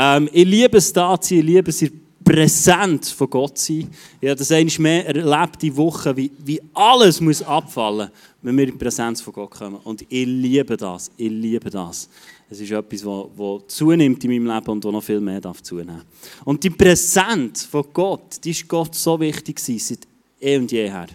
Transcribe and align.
Ähm, 0.00 0.28
ich 0.32 0.46
liebe 0.46 0.78
es 0.78 0.92
da 0.92 1.20
zu 1.20 1.30
sein, 1.30 1.38
ich 1.38 1.44
liebe 1.44 1.70
es 1.70 1.84
präsent 2.24 3.06
von 3.06 3.28
Gott 3.28 3.58
sein. 3.58 3.88
Ich 4.20 4.28
habe 4.28 4.38
das 4.38 4.52
einmal 4.52 4.74
mehr 4.78 5.06
erlebt 5.06 5.60
die 5.60 5.76
Woche, 5.76 6.16
wie, 6.16 6.30
wie 6.44 6.60
alles 6.72 7.20
muss 7.20 7.42
abfallen 7.42 8.08
muss, 8.08 8.18
wenn 8.42 8.56
wir 8.56 8.64
in 8.64 8.72
die 8.72 8.78
Präsenz 8.78 9.20
von 9.20 9.32
Gott 9.32 9.50
kommen. 9.50 9.80
Und 9.82 10.02
ich 10.02 10.26
liebe 10.26 10.76
das, 10.76 11.10
ich 11.16 11.30
liebe 11.30 11.68
das. 11.68 12.08
Es 12.48 12.60
ist 12.60 12.70
etwas, 12.70 13.02
das 13.02 13.76
zunimmt 13.76 14.22
in 14.22 14.30
meinem 14.30 14.54
Leben 14.54 14.70
und 14.70 14.84
wo 14.84 14.92
noch 14.92 15.02
viel 15.02 15.20
mehr 15.20 15.40
darf 15.40 15.62
zunehmen 15.62 16.02
Und 16.44 16.62
die 16.62 16.70
Präsenz 16.70 17.64
von 17.64 17.84
Gott, 17.92 18.36
die 18.44 18.52
ist 18.52 18.68
Gott 18.68 18.94
so 18.94 19.18
wichtig 19.18 19.58
seit 19.58 20.06
eh 20.40 20.58
und 20.58 20.70
jeher. 20.70 21.08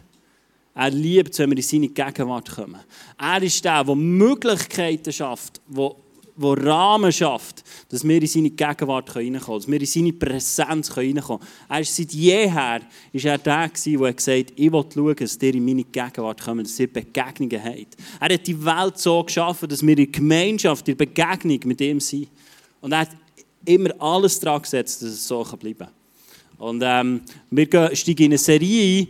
Er 0.75 0.89
liebt 0.89 1.31
es, 1.31 1.39
wenn 1.39 1.52
wir 1.52 1.57
in 1.57 1.63
seine 1.63 1.88
Gegenwart 1.88 2.54
kommen. 2.54 2.81
Er 3.18 3.41
ist 3.41 3.63
der, 3.63 3.84
der 3.84 3.95
Möglichkeiten 3.95 5.13
schafft, 5.13 5.61
der 5.68 5.91
der 6.36 6.65
Rahmen 6.65 7.11
schafft, 7.11 7.63
dass 7.89 8.04
wir 8.04 8.21
in 8.21 8.27
seine 8.27 8.49
Gegenwart 8.49 9.16
reinkommen 9.16 9.39
können, 9.39 9.57
dass 9.59 9.68
wir 9.68 9.79
in 9.79 9.86
seine 9.86 10.13
Präsenz 10.13 10.98
reinkommen 10.98 11.41
können. 11.41 11.52
Er 11.70 11.80
ist 11.80 11.95
seit 11.95 12.12
jeher 12.12 12.81
ist 13.12 13.26
er 13.26 13.38
der 13.38 13.67
der 13.67 13.70
gesagt 13.70 14.49
hat, 14.49 14.54
ich 14.55 14.71
will 14.71 14.85
schauen, 14.93 15.16
dass 15.16 15.38
ihr 15.41 15.55
in 15.55 15.66
meine 15.66 15.84
Gegenwart 15.84 16.41
kommt, 16.41 16.66
dass 16.66 16.80
ihr 16.80 16.91
Begegnungen 16.91 17.63
habt. 17.63 17.98
Er 18.20 18.34
hat 18.34 18.48
die 18.48 18.66
Welt 18.66 18.98
so 18.98 19.23
geschaffen, 19.23 19.70
dass 19.70 19.85
wir 19.85 19.98
in 19.98 20.12
Gemeinschaft, 20.12 20.88
in 20.88 20.98
Begegnung 20.98 21.59
mit 21.66 21.81
ihm 21.81 21.99
sind. 21.99 22.30
Und 22.81 22.91
er 22.91 22.99
hat 22.99 23.09
immer 23.65 23.90
alles 23.99 24.40
daran 24.40 24.62
gesetzt, 24.62 25.02
dass 25.02 25.09
es 25.09 25.27
so 25.27 25.43
bleiben 25.43 25.77
kann. 25.77 25.90
Und 26.57 26.81
ähm, 26.84 27.21
wir 27.49 27.95
steigen 27.95 28.23
in 28.23 28.31
eine 28.31 28.38
Serie 28.38 29.02
ein, 29.02 29.07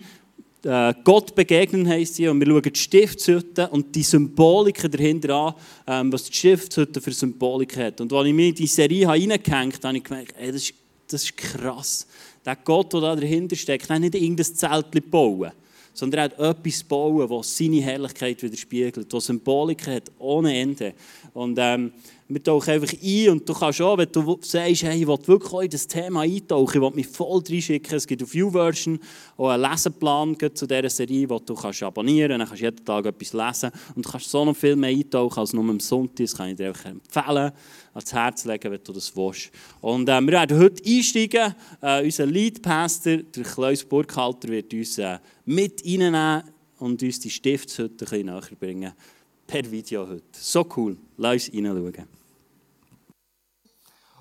Gott 0.65 1.35
begegnen 1.35 1.85
heisst 1.89 2.15
sie 2.15 2.27
und 2.29 2.39
wir 2.39 2.47
schauen 2.47 2.61
die 2.61 2.79
Stiftshütte 2.79 3.67
und 3.67 3.93
die 3.93 4.03
Symboliken 4.03 4.89
dahinter 4.89 5.35
an, 5.35 5.53
ähm, 5.85 6.13
was 6.13 6.23
die 6.23 6.33
Stiftshütte 6.33 7.01
für 7.01 7.11
Symbolik 7.11 7.75
hat. 7.75 7.99
Und 7.99 8.13
als 8.13 8.27
ich 8.27 8.33
mir 8.33 8.47
in 8.47 8.55
die 8.55 8.67
Serie 8.67 9.09
reingehängt 9.09 9.49
habe, 9.75 9.87
habe 9.89 9.97
ich 9.97 10.03
gemerkt, 10.05 10.35
ey, 10.37 10.53
das, 10.53 10.61
ist, 10.61 10.73
das 11.09 11.23
ist 11.23 11.35
krass. 11.35 12.07
Der 12.45 12.55
Gott, 12.55 12.93
der 12.93 13.01
da 13.01 13.15
dahinter 13.15 13.57
steckt, 13.57 13.89
hat 13.89 13.99
nicht 13.99 14.15
irgendein 14.15 14.45
Zelt 14.45 15.11
bauen, 15.11 15.51
sondern 15.93 16.19
er 16.19 16.23
hat 16.23 16.39
etwas 16.39 16.83
bauen, 16.83 17.29
das 17.29 17.57
seine 17.57 17.81
Herrlichkeit 17.81 18.41
widerspiegelt, 18.41 19.13
das 19.13 19.25
Symboliken 19.25 19.95
hat 19.95 20.11
ohne 20.17 20.57
Ende. 20.57 20.93
Und 21.33 21.57
ähm, 21.59 21.91
wir 22.27 22.43
tauchen 22.43 22.69
einfach 22.69 22.93
ein 23.01 23.29
und 23.29 23.47
du 23.47 23.53
kannst 23.53 23.81
auch, 23.81 23.97
wenn 23.97 24.11
du 24.11 24.39
sagst, 24.41 24.83
hey, 24.83 25.01
ich 25.01 25.07
will 25.07 25.17
wirklich 25.25 25.63
in 25.63 25.69
das 25.69 25.87
Thema 25.87 26.21
eintauchen, 26.21 26.75
ich 26.75 26.81
will 26.81 26.95
mich 26.95 27.07
voll 27.07 27.41
reinschicken, 27.47 27.95
es 27.95 28.07
gibt 28.07 28.23
auf 28.23 28.33
YouVersion 28.33 28.99
auch 29.37 29.49
einen 29.49 29.63
Leseplan 29.63 30.37
zu 30.53 30.65
dieser 30.65 30.89
Serie, 30.89 31.27
den 31.27 31.39
du 31.45 31.53
kannst 31.53 31.83
abonnieren 31.83 32.39
kannst, 32.39 32.41
dann 32.41 32.47
kannst 32.47 32.61
du 32.61 32.65
jeden 32.65 32.85
Tag 32.85 33.05
etwas 33.05 33.33
lesen 33.33 33.71
und 33.95 34.05
du 34.05 34.09
kannst 34.09 34.29
so 34.29 34.45
noch 34.45 34.55
viel 34.55 34.75
mehr 34.75 34.89
eintauchen 34.89 35.39
als 35.39 35.53
nur 35.53 35.69
am 35.69 35.79
Sonntag, 35.79 36.15
das 36.25 36.35
kann 36.35 36.49
ich 36.49 36.55
dir 36.55 36.67
einfach 36.67 36.85
empfehlen, 36.85 37.51
ans 37.93 38.13
Herz 38.13 38.45
legen, 38.45 38.71
wenn 38.71 38.83
du 38.83 38.93
das 38.93 39.15
willst. 39.15 39.51
Und 39.81 40.09
äh, 40.09 40.21
wir 40.21 40.31
werden 40.31 40.57
heute 40.57 40.83
einsteigen, 40.85 41.55
äh, 41.81 42.03
unser 42.03 42.25
Lead-Pastor, 42.25 43.17
der 43.17 43.43
Klaus 43.43 43.83
Burkhalter, 43.83 44.47
wird 44.47 44.73
uns 44.73 44.97
äh, 44.97 45.19
mit 45.45 45.85
reinnehmen 45.85 46.43
und 46.79 47.01
uns 47.01 47.19
die 47.19 47.29
Stiftshütte 47.29 48.05
ein 48.05 48.09
bisschen 48.09 48.25
näher 48.25 48.41
bringen 48.59 48.93
per 49.47 49.69
Video 49.69 50.07
heute. 50.07 50.23
So 50.33 50.65
cool. 50.75 50.97
Lass 51.17 51.49
uns 51.49 51.65
reinschauen. 51.65 52.07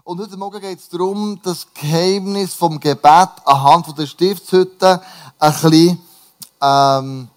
Und 0.05 0.19
heute 0.19 0.37
Morgen 0.37 0.61
geht 0.61 0.78
es 0.81 0.89
darum, 0.89 1.41
das 1.45 1.67
Geheimnis 1.75 2.55
vom 2.55 2.81
Gebet 2.81 3.28
anhand 3.45 3.97
der 3.97 4.06
Stiftshütte 4.06 5.00
ein 5.39 5.53
bisschen 5.53 5.98
ähm, 6.61 7.28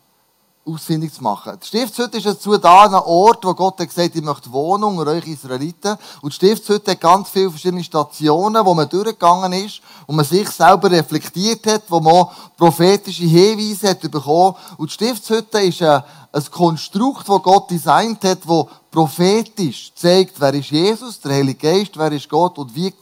ausfindig 0.66 1.14
zu 1.14 1.24
machen. 1.24 1.58
Die 1.62 1.68
Stiftshütte 1.68 2.18
ist 2.18 2.26
dazu 2.26 2.58
da, 2.58 2.86
ein 2.86 2.94
Ort, 2.96 3.46
wo 3.46 3.54
Gott 3.54 3.80
hat 3.80 3.88
gesagt, 3.88 4.16
ich 4.16 4.24
möchte 4.24 4.52
wohnen 4.52 4.84
unter 4.84 5.12
euch 5.12 5.28
Israeliten. 5.28 5.96
Und 6.22 6.32
die 6.32 6.36
Stiftshütte 6.36 6.92
hat 6.92 7.02
ganz 7.02 7.30
viele 7.30 7.52
verschiedene 7.52 7.84
Stationen, 7.84 8.66
wo 8.66 8.74
man 8.74 8.90
durchgegangen 8.90 9.54
ist, 9.54 9.82
wo 10.08 10.14
man 10.14 10.26
sich 10.26 10.50
selber 10.50 10.90
reflektiert 10.90 11.68
hat, 11.68 11.84
wo 11.90 12.00
man 12.00 12.28
prophetische 12.58 13.26
Hinweise 13.26 13.90
hat 13.90 14.02
bekommen. 14.02 14.56
Und 14.78 14.90
die 14.90 14.94
Stiftshütte 14.94 15.60
ist 15.60 15.82
ein, 15.84 16.04
ein 16.32 16.52
Konstrukt, 16.52 17.30
das 17.30 17.44
Gott 17.44 17.70
designt 17.70 18.24
hat, 18.24 18.40
wo 18.46 18.68
prophetisch 18.92 19.92
zeigt, 19.94 20.40
wer 20.40 20.54
ist 20.54 20.72
Jesus, 20.72 21.20
der 21.20 21.34
Heilige 21.34 21.60
Geist, 21.60 21.92
wer 21.96 22.12
ist 22.12 22.28
Gott 22.28 22.58
und 22.58 22.74
wie 22.74 22.94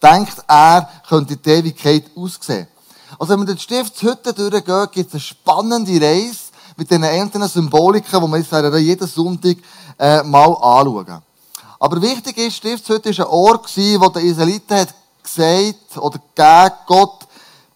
denkt 0.00 0.36
er, 0.46 0.88
könnte 1.08 1.36
die 1.36 1.50
Ewigkeit 1.50 2.04
aussehen. 2.16 2.68
Also 3.18 3.32
wenn 3.32 3.46
durch 3.46 3.58
die 3.58 3.62
Stiftshütte 3.62 4.32
durchgeht, 4.32 4.92
gibt 4.92 5.08
es 5.08 5.14
eine 5.14 5.20
spannende 5.20 6.00
Reise, 6.00 6.41
mit 6.76 6.90
den 6.90 7.04
einzelnen 7.04 7.48
Symboliken, 7.48 8.20
die 8.20 8.30
wir 8.30 8.38
jetzt 8.38 8.80
jeden 8.80 9.06
Sonntag 9.08 9.56
äh, 9.98 10.22
mal 10.22 10.54
anschauen. 10.54 11.22
Aber 11.78 12.00
wichtig 12.00 12.38
ist, 12.38 12.56
Stiftshütte 12.56 13.16
war 13.18 13.26
ein 13.26 13.32
Ort, 13.32 13.76
wo 13.76 14.08
der 14.08 14.22
Israeliten 14.22 14.76
hat 14.76 14.94
gesagt 15.22 15.96
oder 15.96 16.18
gegeben, 16.34 16.76
Gott 16.86 17.26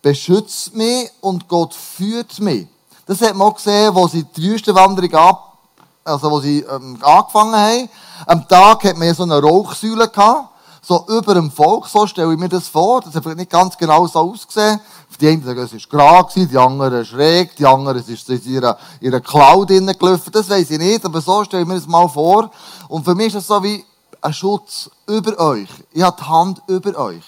beschützt 0.03 0.75
mich 0.75 1.11
und 1.21 1.49
Gott 1.49 1.75
führt 1.75 2.39
mich. 2.39 2.69
Das 3.07 3.21
hat 3.21 3.35
man 3.35 3.49
auch 3.49 3.57
gesehen, 3.57 3.95
wo 3.95 4.07
sie 4.07 4.25
die 4.25 4.43
Wüstenwanderung 4.43 5.13
ab, 5.15 5.59
also 6.05 6.31
wo 6.31 6.41
sie 6.41 6.61
ähm, 6.61 6.99
angefangen 7.03 7.55
haben. 7.55 7.89
Am 8.27 8.49
Tag 8.49 8.85
hat 8.85 8.97
man 8.97 9.15
so 9.15 9.25
eine 9.25 9.41
Rauchsäule 9.41 10.09
gehabt, 10.09 10.49
so 10.87 11.05
über 11.09 11.35
dem 11.35 11.51
Volk, 11.51 11.89
so 11.89 12.07
stelle 12.07 12.33
ich 12.33 12.39
mir 12.39 12.49
das 12.49 12.69
vor. 12.69 13.01
Das 13.01 13.15
hat 13.15 13.23
vielleicht 13.25 13.39
nicht 13.39 13.51
ganz 13.51 13.77
genau 13.77 14.07
so 14.07 14.21
ausgesehen. 14.21 14.81
Die 15.21 15.29
einen 15.29 15.43
sagen, 15.43 15.59
es 15.59 15.73
war 15.73 16.23
gerade, 16.25 16.47
die 16.47 16.59
anderen 16.59 17.05
schräg, 17.05 17.57
die 17.57 17.67
anderen 17.67 17.99
ist 18.07 18.29
in 18.31 18.45
ihrer, 18.45 18.79
ihrer 19.01 19.21
Cloud 19.21 19.69
gelaufen. 19.69 20.31
Das 20.31 20.49
weiß 20.49 20.71
ich 20.71 20.79
nicht, 20.79 21.05
aber 21.05 21.21
so 21.21 21.43
stelle 21.43 21.63
ich 21.63 21.69
mir 21.69 21.75
das 21.75 21.89
mal 21.89 22.07
vor. 22.07 22.51
Und 22.89 23.05
für 23.05 23.17
mich 23.17 23.29
ist 23.29 23.37
das 23.37 23.47
so 23.49 23.61
wie 23.65 23.85
ein 24.21 24.33
Schutz 24.33 24.89
über 25.09 25.37
euch. 25.41 25.69
Ich 25.93 26.03
habe 26.03 26.17
die 26.21 26.29
Hand 26.29 26.63
über 26.69 26.97
euch. 26.99 27.25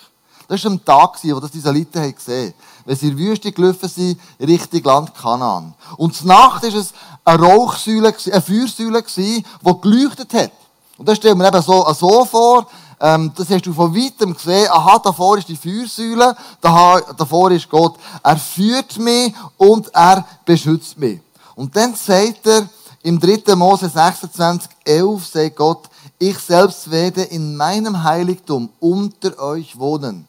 Das 0.47 0.63
war 0.65 0.71
am 0.71 0.85
Tag, 0.85 1.19
wo 1.25 1.41
das 1.41 1.51
die 1.51 1.59
Israeliten 1.59 2.15
gesehen 2.15 2.49
haben. 2.49 2.55
Wenn 2.85 2.97
sie 2.97 3.09
in 3.09 3.17
die 3.17 3.25
Wüste 3.25 3.51
gelaufen 3.51 3.89
sind, 3.89 4.21
Richtung 4.41 4.83
Land 4.85 5.15
Kanaan. 5.15 5.75
Und 5.97 6.15
zur 6.15 6.29
Nacht 6.29 6.63
war 6.63 6.75
es 6.75 6.93
eine 7.25 7.43
Rauchsäule, 7.43 8.15
eine 8.33 8.41
Feuersäule, 8.43 9.03
die 9.03 9.45
geleuchtet 9.81 10.33
hat. 10.33 10.53
Und 10.97 11.09
das 11.09 11.19
stellen 11.19 11.39
wir 11.39 11.49
eben 11.49 11.63
so, 11.63 11.87
so 11.93 12.25
vor, 12.25 12.67
ähm, 13.01 13.33
das 13.35 13.49
hast 13.51 13.67
du 13.67 13.73
von 13.73 13.95
weitem 13.95 14.35
gesehen. 14.35 14.69
Aha, 14.71 14.99
davor 14.99 15.39
ist 15.39 15.49
die 15.49 15.57
Feuersäule, 15.57 16.37
davor 16.61 17.51
ist 17.51 17.69
Gott. 17.69 17.97
Er 18.23 18.37
führt 18.37 18.99
mich 18.99 19.35
und 19.57 19.89
er 19.95 20.25
beschützt 20.45 20.99
mich. 20.99 21.21
Und 21.55 21.75
dann 21.77 21.95
sagt 21.95 22.47
er 22.47 22.69
im 23.03 23.21
3. 23.21 23.55
Mose 23.55 23.89
26, 23.89 24.71
11, 24.85 25.27
sagt 25.27 25.57
Gott, 25.57 25.89
ich 26.19 26.39
selbst 26.39 26.91
werde 26.91 27.23
in 27.23 27.57
meinem 27.57 28.03
Heiligtum 28.03 28.71
unter 28.81 29.39
euch 29.39 29.79
wohnen. 29.79 30.27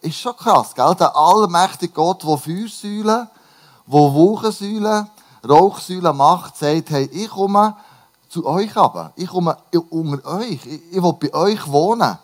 Ist 0.00 0.18
schon 0.18 0.36
krass, 0.36 0.74
gell? 0.74 0.94
Der 0.98 1.14
allmächtige 1.14 1.92
Gott, 1.92 2.22
der 2.22 2.36
Feuersäule, 2.36 3.28
der 3.86 4.14
Wolkensäule, 4.14 5.06
Rauchsäule 5.46 6.12
macht, 6.12 6.56
sagt, 6.56 6.90
hey, 6.90 7.04
ich 7.12 7.28
komme 7.28 7.76
zu 8.34 8.44
euch 8.46 8.76
aber. 8.76 9.12
Ich 9.14 9.28
komme 9.28 9.56
unter 9.90 10.38
euch. 10.38 10.60
Ich, 10.90 11.02
will 11.02 11.12
bei 11.12 11.32
euch 11.32 11.66
wohnen. 11.68 12.18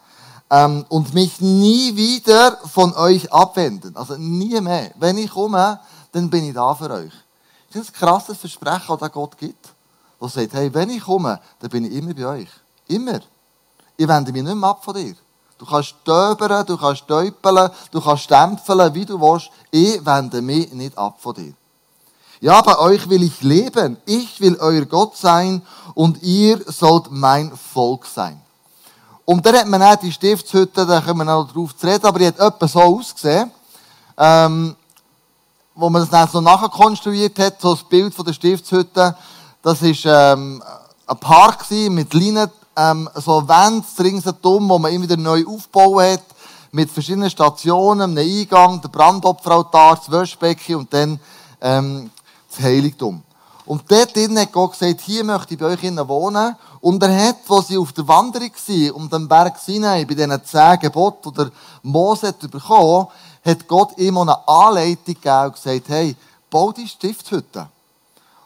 Ähm, 0.51 0.85
und 0.89 1.15
mich 1.15 1.41
nie 1.41 1.95
wieder 1.95 2.59
von 2.67 2.93
euch 2.95 3.33
abwenden. 3.33 3.97
Also 3.97 4.17
nie 4.17 4.61
mehr. 4.61 4.91
Wenn 4.97 5.17
ich 5.19 5.31
komme, 5.31 5.79
dann 6.11 6.29
bin 6.29 6.45
ich 6.49 6.55
da 6.55 6.75
für 6.75 6.91
euch. 6.91 7.13
Das 7.73 7.83
ist 7.83 7.91
ein 7.91 7.95
krasses 7.95 8.37
Versprechen, 8.37 8.97
das 8.99 9.13
Gott 9.13 9.39
gibt. 9.39 9.69
Der 10.21 10.29
sagt, 10.29 10.53
hey, 10.55 10.75
wenn 10.75 10.91
ich 10.91 11.05
komme, 11.05 11.41
dann 11.61 11.71
bin 11.71 11.85
ich 11.85 11.93
immer 11.93 12.13
bei 12.13 12.27
euch. 12.27 12.49
Immer. 12.89 13.21
Ich 13.97 14.09
wende 14.09 14.33
mich 14.33 14.43
nicht 14.43 14.57
mehr 14.57 14.71
ab 14.71 14.85
von 14.85 14.95
dir. 14.95 15.15
Du 15.59 15.65
kannst 15.65 15.91
stöbern, 15.91 16.67
du 16.67 16.77
kannst 16.77 17.07
täupeln, 17.07 17.71
du 17.93 18.01
kannst 18.01 18.25
stempeln, 18.25 18.95
wie 18.95 19.05
du 19.05 19.21
willst. 19.21 19.51
Ich 19.71 20.05
wende 20.05 20.43
mich 20.43 20.73
nicht 20.73 20.99
ab 20.99 21.19
von 21.21 21.35
dir. 21.35 21.55
Ja, 22.43 22.63
bei 22.63 22.79
euch 22.79 23.11
will 23.11 23.23
ich 23.23 23.43
leben. 23.43 23.99
Ich 24.07 24.41
will 24.41 24.57
euer 24.61 24.87
Gott 24.87 25.15
sein 25.15 25.61
und 25.93 26.23
ihr 26.23 26.59
sollt 26.73 27.11
mein 27.11 27.53
Volk 27.55 28.07
sein. 28.07 28.41
Und 29.27 29.45
dann 29.45 29.57
hat 29.57 29.69
man 29.69 29.83
auch 29.83 29.97
die 29.97 30.11
Stiftshütte, 30.11 30.87
da 30.87 31.03
können 31.03 31.19
wir 31.19 31.25
noch 31.27 31.53
drauf 31.53 31.77
zu 31.77 31.87
reden, 31.87 32.07
aber 32.07 32.19
die 32.19 32.29
hat 32.29 32.39
etwa 32.39 32.67
so 32.67 32.81
ausgesehen, 32.81 33.51
ähm, 34.17 34.75
wo 35.75 35.91
man 35.91 36.01
das 36.01 36.11
dann 36.11 36.29
so 36.29 36.41
nachher 36.41 36.71
konstruiert 36.71 37.39
hat, 37.39 37.61
so 37.61 37.75
das 37.75 37.85
Bild 37.85 38.15
von 38.15 38.25
der 38.25 38.33
Stiftshütte. 38.33 39.15
Das 39.63 39.83
ist 39.83 40.07
ähm, 40.07 40.63
ein 41.07 41.19
Park 41.19 41.71
mit 41.71 42.15
Linien, 42.15 42.51
ähm, 42.75 43.07
so 43.17 43.47
Wände 43.47 43.87
ringsherum, 43.99 44.67
wo 44.67 44.79
man 44.79 44.95
immer 44.95 45.05
wieder 45.05 45.19
neu 45.19 45.45
aufbauen 45.47 46.15
hat, 46.15 46.25
mit 46.73 46.91
verschiedenen 46.91 47.29
Stationen, 47.29 48.17
einem 48.17 48.27
Eingang, 48.27 48.81
der 48.81 48.89
Brandopferaltar, 48.89 49.97
das 49.97 50.11
Wäschbecken 50.11 50.77
und 50.77 50.95
dann 50.95 51.21
ähm, 51.61 52.11
das 52.51 52.61
Heiligtum. 52.61 53.23
Und 53.67 53.83
dort 53.89 54.17
drinnen 54.17 54.39
hat 54.39 54.53
Gott 54.53 54.73
gesagt, 54.73 55.01
hier 55.03 55.23
möchte 55.23 55.55
ich 55.55 55.61
bei 55.61 55.67
euch 55.67 55.83
wohnen. 55.83 56.57
Und 56.81 57.03
er 57.03 57.29
hat, 57.29 57.37
wo 57.47 57.61
sie 57.61 57.79
auf 57.79 57.93
der 57.93 58.09
Wanderung 58.09 58.51
waren, 58.51 58.91
um 58.93 59.09
den 59.09 59.29
Berg 59.29 59.59
Sinai, 59.59 60.05
bei 60.05 60.15
diesen 60.15 60.45
zehn 60.45 60.79
Geboten, 60.81 61.29
oder 61.29 61.51
Mose 61.83 62.29
hat 62.29 62.51
bekommen, 62.51 63.07
hat 63.45 63.69
Gott 63.69 63.97
ihm 63.99 64.19
eine 64.19 64.37
Anleitung 64.49 65.15
gegeben 65.15 65.45
und 65.45 65.55
gesagt, 65.55 65.89
hey, 65.89 66.17
bau 66.51 66.73
die 66.73 66.89
Stiftshütte. 66.89 67.69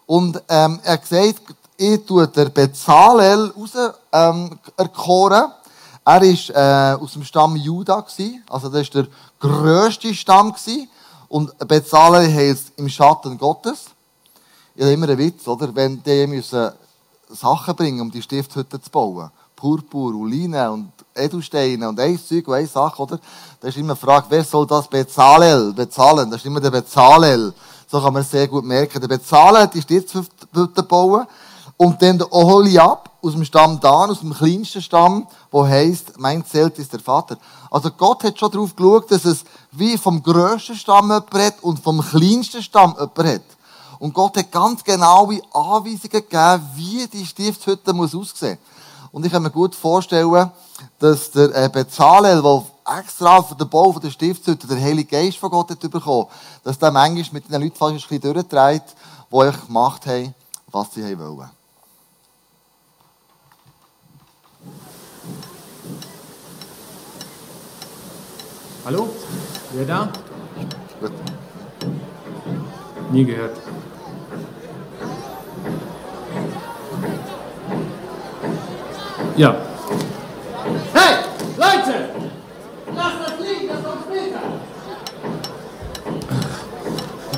Und 0.06 0.42
ähm, 0.48 0.80
er 0.82 0.92
hat 0.92 1.08
gesagt, 1.08 1.40
ich 1.76 2.04
tue 2.04 2.28
der 2.28 2.50
Bezalel 2.50 3.52
raus, 3.56 3.72
ähm, 4.12 4.58
erkoren. 4.76 5.52
Er 6.04 6.20
war 6.20 6.22
äh, 6.22 7.02
aus 7.02 7.12
dem 7.14 7.24
Stamm 7.24 7.56
Juda, 7.56 8.00
gewesen, 8.00 8.44
also 8.50 8.68
das 8.68 8.94
war 8.94 9.02
der 9.02 9.12
grösste 9.40 10.14
Stamm. 10.14 10.52
Gewesen. 10.52 10.88
Und 11.34 11.58
Bezalel 11.66 12.32
heisst 12.32 12.70
im 12.76 12.88
Schatten 12.88 13.36
Gottes. 13.36 13.86
Habe 14.78 14.92
immer 14.92 15.08
einen 15.08 15.18
Witz, 15.18 15.48
oder? 15.48 15.74
Wenn 15.74 16.00
die 16.00 16.28
müssen 16.28 16.70
Sachen 17.28 17.74
bringen, 17.74 18.02
um 18.02 18.08
die 18.08 18.22
Stiftshütte 18.22 18.80
zu 18.80 18.88
bauen. 18.88 19.32
Purpur 19.56 20.14
und 20.14 20.30
Leinen 20.30 20.68
und 20.68 20.92
Edelsteine 21.12 21.88
und 21.88 21.98
ein 21.98 22.20
Zeug 22.24 22.46
und 22.46 22.54
eine 22.54 22.68
Sache, 22.68 23.02
oder? 23.02 23.18
Da 23.58 23.66
ist 23.66 23.76
immer 23.76 23.94
die 23.94 24.00
Frage, 24.00 24.26
wer 24.28 24.44
soll 24.44 24.64
das 24.64 24.86
Bezalel 24.86 25.72
bezahlen? 25.72 26.30
Das 26.30 26.40
ist 26.40 26.46
immer 26.46 26.60
der 26.60 26.70
Bezalel. 26.70 27.52
So 27.88 28.00
kann 28.00 28.12
man 28.12 28.22
sehr 28.22 28.46
gut 28.46 28.64
merken. 28.64 29.00
Der 29.00 29.08
Bezalel 29.08 29.62
hat 29.62 29.74
die 29.74 29.82
Stiftshütte 29.82 30.84
bauen. 30.84 31.26
Und 31.76 32.00
dann 32.00 32.16
der 32.16 32.32
Oholiab 32.32 33.10
aus 33.20 33.32
dem 33.32 33.44
Stamm 33.44 33.80
Dan, 33.80 34.10
aus 34.10 34.20
dem 34.20 34.32
kleinsten 34.32 34.80
Stamm, 34.80 35.26
wo 35.50 35.66
heißt, 35.66 36.16
mein 36.18 36.46
Zelt 36.46 36.78
ist 36.78 36.92
der 36.92 37.00
Vater. 37.00 37.36
Also 37.70 37.90
Gott 37.90 38.22
hat 38.22 38.38
schon 38.38 38.52
darauf 38.52 38.76
geschaut, 38.76 39.10
dass 39.10 39.24
es 39.24 39.44
wie 39.76 39.98
vom 39.98 40.22
grössten 40.22 40.76
Stamm 40.76 41.10
jemand 41.10 41.34
hat 41.34 41.62
und 41.62 41.82
vom 41.82 42.00
kleinsten 42.00 42.62
Stamm 42.62 42.94
jemand 42.98 43.18
hat. 43.18 43.42
Und 43.98 44.12
Gott 44.12 44.36
hat 44.36 44.52
ganz 44.52 44.84
genaue 44.84 45.40
Anweisungen 45.52 46.10
gegeben, 46.10 46.70
wie 46.74 47.06
die 47.06 47.26
Stiftshütte 47.26 47.92
muss 47.92 48.14
aussehen 48.14 48.58
Und 49.12 49.24
ich 49.24 49.32
kann 49.32 49.42
mir 49.42 49.50
gut 49.50 49.74
vorstellen, 49.74 50.50
dass 50.98 51.30
der 51.30 51.54
äh, 51.54 51.68
Bezalel, 51.68 52.42
der 52.42 52.64
extra 52.98 53.42
für 53.42 53.54
den 53.54 53.68
Bau 53.68 53.92
der 53.92 54.10
Stiftshütte 54.10 54.66
der 54.66 54.80
Heilige 54.80 55.10
Geist 55.10 55.38
von 55.38 55.50
Gott 55.50 55.70
hat 55.70 55.80
bekommen, 55.80 56.26
dass 56.62 56.78
der 56.78 56.90
manchmal 56.90 57.32
mit 57.32 57.50
den 57.50 57.62
Leuten 57.62 57.76
fast 57.76 57.92
ein 57.92 57.96
bisschen 57.96 58.20
durchdreht, 58.20 58.82
die 59.30 59.34
euch 59.34 59.66
gemacht 59.66 60.06
haben, 60.06 60.34
was 60.70 60.92
sie 60.92 61.18
wollen. 61.18 61.50
Hallo? 68.84 69.08
Wer 69.76 69.86
da? 69.86 70.08
Gut. 71.00 71.10
Nie 73.10 73.24
gehört. 73.24 73.56
Ja. 79.36 79.56
Hey, 80.92 81.14
Leute! 81.56 82.08
Lasst 82.94 83.16
das 83.26 83.40
liegen, 83.40 83.68
das 83.68 83.82
kommt 83.82 84.04
später! 84.08 84.38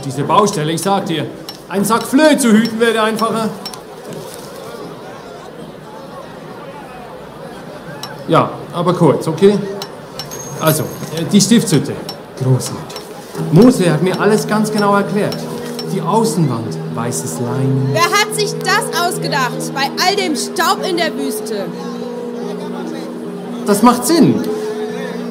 Diese 0.04 0.24
Baustelle, 0.24 0.72
ich 0.72 0.82
sag 0.82 1.06
dir, 1.06 1.26
ein 1.70 1.86
Sack 1.86 2.02
Flöhe 2.02 2.36
zu 2.36 2.52
hüten 2.52 2.78
wäre 2.78 3.00
einfacher. 3.02 3.48
Ja, 8.28 8.50
aber 8.74 8.92
kurz, 8.92 9.26
okay? 9.26 9.58
Also, 10.60 10.82
äh, 11.16 11.24
die 11.32 11.40
Stiftshütte. 11.40 11.94
Großartig. 12.42 13.06
Mose 13.52 13.92
hat 13.92 14.02
mir 14.02 14.20
alles 14.20 14.46
ganz 14.46 14.70
genau 14.70 14.94
erklärt. 14.94 15.36
Die 15.92 16.00
Außenwand, 16.00 16.76
weißes 16.94 17.40
Leinen. 17.40 17.88
Wer 17.92 18.04
hat 18.04 18.34
sich 18.34 18.54
das 18.58 19.00
ausgedacht, 19.00 19.72
bei 19.74 19.90
all 20.04 20.16
dem 20.16 20.36
Staub 20.36 20.84
in 20.88 20.96
der 20.96 21.16
Wüste? 21.16 21.66
Das 23.66 23.82
macht 23.82 24.06
Sinn. 24.06 24.42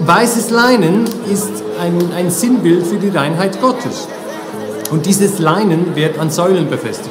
Weißes 0.05 0.49
Leinen 0.49 1.05
ist 1.31 1.51
ein, 1.81 2.11
ein 2.15 2.29
Sinnbild 2.29 2.85
für 2.85 2.97
die 2.97 3.09
Reinheit 3.09 3.61
Gottes. 3.61 4.07
Und 4.91 5.05
dieses 5.05 5.39
Leinen 5.39 5.95
wird 5.95 6.19
an 6.19 6.29
Säulen 6.29 6.69
befestigt. 6.69 7.09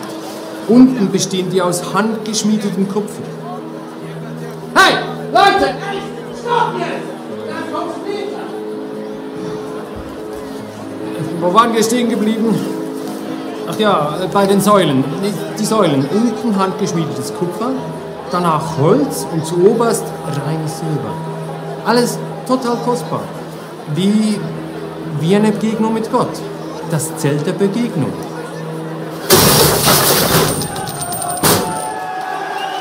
Unten 0.68 1.10
bestehen 1.10 1.50
die 1.50 1.60
aus 1.60 1.92
handgeschmiedetem 1.92 2.88
Kupfer. 2.88 3.22
Wo 11.44 11.52
waren 11.52 11.74
wir 11.74 11.84
stehen 11.84 12.08
geblieben? 12.08 12.58
Ach 13.68 13.78
ja, 13.78 14.16
bei 14.32 14.46
den 14.46 14.62
Säulen. 14.62 15.04
Die 15.58 15.64
Säulen. 15.64 16.08
Unten 16.08 16.58
handgeschmiedetes 16.58 17.34
Kupfer, 17.34 17.68
danach 18.30 18.78
Holz 18.78 19.26
und 19.30 19.44
zu 19.44 19.56
oberst 19.66 20.04
reines 20.46 20.78
Silber. 20.78 21.12
Alles 21.84 22.18
total 22.48 22.76
kostbar. 22.78 23.20
Wie, 23.94 24.40
wie 25.20 25.36
eine 25.36 25.52
Begegnung 25.52 25.92
mit 25.92 26.10
Gott. 26.10 26.30
Das 26.90 27.14
Zelt 27.18 27.46
der 27.46 27.52
Begegnung. 27.52 28.12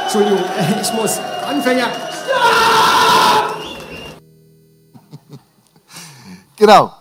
Entschuldigung, 0.03 0.39
ich 0.81 0.93
muss. 0.93 1.19
Anfänger. 1.49 1.87
genau. 6.55 6.91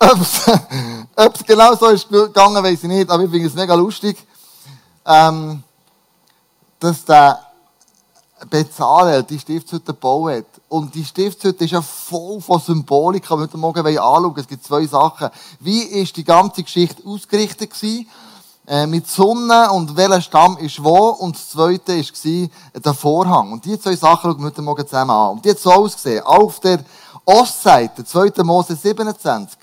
Ob 1.16 1.36
es 1.36 1.44
genau 1.44 1.76
so 1.76 1.86
ist 1.90 2.08
gegangen, 2.08 2.62
weiß 2.62 2.82
ich 2.82 2.88
nicht, 2.88 3.08
aber 3.08 3.22
ich 3.22 3.30
finde 3.30 3.46
es 3.46 3.54
mega 3.54 3.74
lustig, 3.74 4.16
ähm, 5.06 5.62
dass 6.80 7.04
der 7.04 7.38
Bezalel 8.50 9.22
die 9.22 9.38
Stiftshütte 9.38 9.92
gebaut 9.92 10.32
hat. 10.32 10.44
Und 10.68 10.92
die 10.92 11.04
Stiftshütte 11.04 11.64
ist 11.64 11.70
ja 11.70 11.82
voll 11.82 12.40
von 12.40 12.60
Symbolik, 12.60 13.30
wenn 13.30 13.38
wir 13.38 13.42
heute 13.44 13.56
Morgen 13.56 13.86
anschauen 13.86 14.34
Es 14.36 14.48
gibt 14.48 14.64
zwei 14.64 14.86
Sachen. 14.86 15.30
Wie 15.60 15.82
ist 15.82 16.16
die 16.16 16.24
ganze 16.24 16.64
Geschichte 16.64 17.06
ausgerichtet 17.06 17.70
gewesen? 17.72 18.08
Äh, 18.66 18.86
mit 18.88 19.06
Sonne 19.06 19.70
und 19.70 19.96
welcher 19.96 20.20
Stamm 20.20 20.58
ist 20.58 20.82
wo? 20.82 21.10
Und 21.10 21.36
das 21.36 21.50
zweite 21.50 21.96
war 21.96 22.48
der 22.80 22.94
Vorhang. 22.94 23.52
Und 23.52 23.64
die 23.64 23.78
zwei 23.78 23.94
Sachen 23.94 24.32
schauen 24.32 24.40
wir 24.40 24.46
heute 24.46 24.62
Morgen 24.62 24.84
zusammen 24.84 25.12
an. 25.12 25.30
Und 25.32 25.44
die 25.44 25.50
hat 25.50 25.60
so 25.60 25.70
ausgesehen. 25.70 26.24
Auf 26.24 26.58
der 26.58 26.84
Ostseite, 27.24 28.04
2. 28.04 28.42
Mose 28.42 28.74
27, 28.74 29.58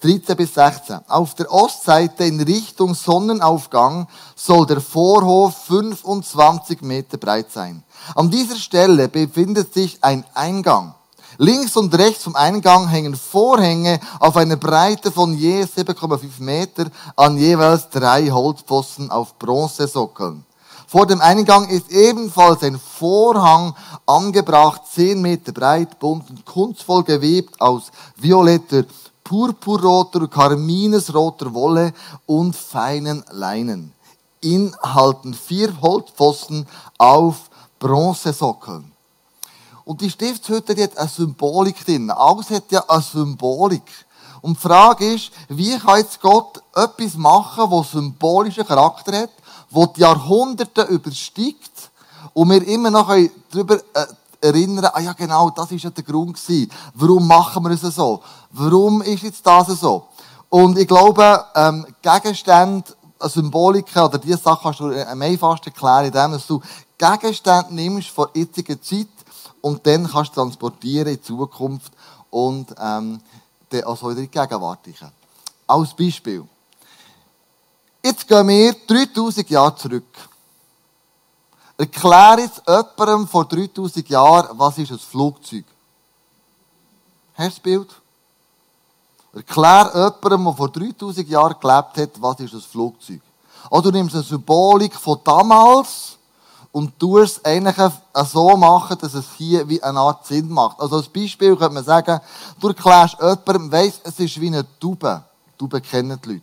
13 0.00 0.36
bis 0.36 0.54
16. 0.54 1.00
Auf 1.08 1.34
der 1.34 1.52
Ostseite 1.52 2.24
in 2.24 2.40
Richtung 2.40 2.94
Sonnenaufgang 2.94 4.06
soll 4.36 4.66
der 4.66 4.80
Vorhof 4.80 5.56
25 5.66 6.82
Meter 6.82 7.16
breit 7.16 7.50
sein. 7.50 7.82
An 8.14 8.30
dieser 8.30 8.56
Stelle 8.56 9.08
befindet 9.08 9.74
sich 9.74 9.98
ein 10.02 10.24
Eingang. 10.34 10.94
Links 11.36 11.76
und 11.76 11.96
rechts 11.96 12.24
vom 12.24 12.36
Eingang 12.36 12.88
hängen 12.88 13.14
Vorhänge 13.14 14.00
auf 14.18 14.36
einer 14.36 14.56
Breite 14.56 15.12
von 15.12 15.34
je 15.34 15.64
7,5 15.64 16.40
Meter 16.40 16.86
an 17.16 17.36
jeweils 17.36 17.90
drei 17.90 18.28
Holzpfosten 18.30 19.10
auf 19.10 19.38
Bronzesockeln. 19.38 20.44
Vor 20.86 21.06
dem 21.06 21.20
Eingang 21.20 21.68
ist 21.68 21.90
ebenfalls 21.90 22.62
ein 22.62 22.80
Vorhang 22.80 23.74
angebracht, 24.06 24.82
10 24.92 25.20
Meter 25.20 25.52
breit, 25.52 25.98
bunt 25.98 26.30
und 26.30 26.46
kunstvoll 26.46 27.04
gewebt 27.04 27.60
aus 27.60 27.92
violetter 28.16 28.84
purpurroter, 29.28 30.26
karminesroter 30.26 31.52
Wolle 31.52 31.92
und 32.24 32.56
feinen 32.56 33.22
Leinen. 33.30 33.92
Ihn 34.40 34.74
halten 34.82 35.34
vier 35.34 35.78
Holzpfosten 35.82 36.66
auf 36.96 37.50
Bronzesockeln. 37.78 38.90
Und 39.84 40.00
die 40.00 40.10
Stiftshütte 40.10 40.74
die 40.74 40.84
hat 40.84 40.96
eine 40.96 41.08
Symbolik 41.08 41.84
drin. 41.84 42.10
Alles 42.10 42.48
hat 42.50 42.72
ja 42.72 42.82
eine 42.88 43.02
Symbolik. 43.02 43.90
Und 44.40 44.56
die 44.56 44.62
Frage 44.62 45.14
ist, 45.14 45.30
wie 45.48 45.76
kann 45.76 45.98
jetzt 45.98 46.20
Gott 46.22 46.62
etwas 46.74 47.14
machen, 47.14 47.70
das 47.70 47.90
symbolischen 47.90 48.66
Charakter 48.66 49.22
hat, 49.22 49.30
das 49.70 49.92
die 49.94 50.00
Jahrhunderte 50.00 50.82
übersteigt 50.84 51.90
und 52.32 52.50
wir 52.50 52.66
immer 52.66 52.90
noch 52.90 53.14
darüber 53.50 53.76
äh, 53.76 54.06
erinnern, 54.40 54.90
ah 54.92 55.00
ja 55.00 55.12
genau, 55.12 55.50
das 55.50 55.72
ist 55.72 55.84
ja 55.84 55.90
der 55.90 56.04
Grund 56.04 56.34
gewesen. 56.34 56.70
Warum 56.94 57.26
machen 57.26 57.64
wir 57.64 57.70
es 57.72 57.80
so? 57.80 58.22
Warum 58.52 59.02
ist 59.02 59.22
jetzt 59.22 59.46
das 59.46 59.68
so? 59.80 60.06
Und 60.48 60.78
ich 60.78 60.88
glaube, 60.88 61.44
ähm, 61.54 61.86
Gegenstände, 62.00 62.84
Symboliken 63.20 64.02
oder 64.02 64.18
diese 64.18 64.38
Sachen 64.38 64.62
kannst 64.62 64.80
du 64.80 65.06
am 65.06 65.22
einfachsten 65.22 65.70
erklären, 65.70 66.06
indem 66.06 66.40
du 66.46 66.60
Gegenstände 66.96 67.74
nimmst 67.74 68.08
von 68.08 68.28
jetziger 68.34 68.80
Zeit 68.80 69.08
und 69.60 69.86
dann 69.86 70.08
kannst 70.08 70.30
du 70.30 70.40
transportieren 70.40 71.08
in 71.08 71.16
die 71.16 71.22
Zukunft 71.22 71.92
und 72.30 72.74
ähm, 72.80 73.20
dann 73.70 73.84
auch 73.84 73.96
so 73.96 74.10
in 74.10 74.16
die 74.16 74.28
Gegenwart. 74.28 74.80
Als 75.66 75.94
Beispiel. 75.94 76.44
Jetzt 78.02 78.26
gehen 78.26 78.48
wir 78.48 78.74
3000 78.86 79.50
Jahre 79.50 79.76
zurück. 79.76 80.06
Erkläre 81.78 82.40
jetzt 82.40 82.62
jemandem 82.66 83.28
vor 83.28 83.44
3000 83.44 84.08
Jahren, 84.08 84.58
was 84.58 84.78
ist 84.78 84.90
ein 84.90 84.98
Flugzeug? 84.98 85.64
Hast 87.34 87.46
du 87.46 87.50
das 87.50 87.60
Bild? 87.60 87.88
Erklär 89.32 89.90
jemandem, 89.94 90.44
der 90.44 90.54
vor 90.54 90.68
3000 90.70 91.28
Jahren 91.28 91.54
gelebt 91.60 91.96
hat, 91.96 92.20
was 92.20 92.40
ist 92.40 92.52
ein 92.52 92.60
Flugzeug? 92.60 93.20
Oder 93.70 93.92
du 93.92 93.98
nimmst 93.98 94.16
eine 94.16 94.24
Symbolik 94.24 94.96
von 94.96 95.20
damals 95.22 96.16
und 96.72 96.98
tust 96.98 97.36
es 97.38 97.44
eigentlich 97.44 97.76
so 98.26 98.56
machen, 98.56 98.98
dass 99.00 99.14
es 99.14 99.26
hier 99.36 99.68
wie 99.68 99.80
eine 99.80 100.00
Art 100.00 100.26
Sinn 100.26 100.48
macht. 100.48 100.80
Also 100.80 100.96
als 100.96 101.08
Beispiel 101.08 101.56
könnte 101.56 101.74
man 101.74 101.84
sagen, 101.84 102.20
du 102.60 102.68
erklärst 102.68 103.18
jemandem, 103.20 103.70
weiss, 103.70 104.00
es 104.02 104.18
ist 104.18 104.40
wie 104.40 104.48
eine 104.48 104.66
Tube. 104.80 105.22
Tube 105.56 105.80
kennen 105.80 106.18
die 106.24 106.28
Leute. 106.28 106.42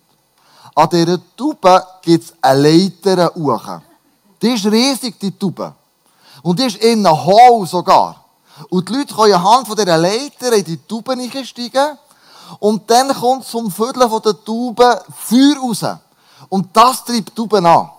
An 0.75 0.89
dieser 0.89 1.19
Tube 1.35 1.83
gibt 2.01 2.23
es 2.23 2.33
eine 2.41 2.69
Leiter 2.69 3.33
hoch. 3.35 3.81
Die 4.45 4.51
ist 4.51 4.67
riesig, 4.67 5.19
die 5.19 5.31
Tube. 5.31 5.73
Und 6.43 6.59
die 6.59 6.65
ist 6.65 6.77
innen 6.77 7.11
hohl 7.11 7.65
sogar. 7.65 8.23
Und 8.69 8.87
die 8.87 8.93
Leute 8.93 9.15
können 9.15 9.33
anhand 9.33 9.67
von 9.67 9.75
dieser 9.75 9.97
Leiter 9.97 10.53
in 10.53 10.63
die 10.63 10.77
Tauben 10.85 11.19
steigen. 11.43 11.97
Und 12.59 12.87
dann 12.87 13.11
kommt 13.11 13.45
zum 13.45 13.71
Vierteln 13.71 14.07
von 14.07 14.21
der 14.21 14.45
Tauben 14.45 14.99
Feuer 15.17 15.57
raus. 15.59 15.83
Und 16.47 16.67
das 16.77 17.03
treibt 17.03 17.29
die 17.29 17.33
Tauben 17.33 17.65
an. 17.65 17.89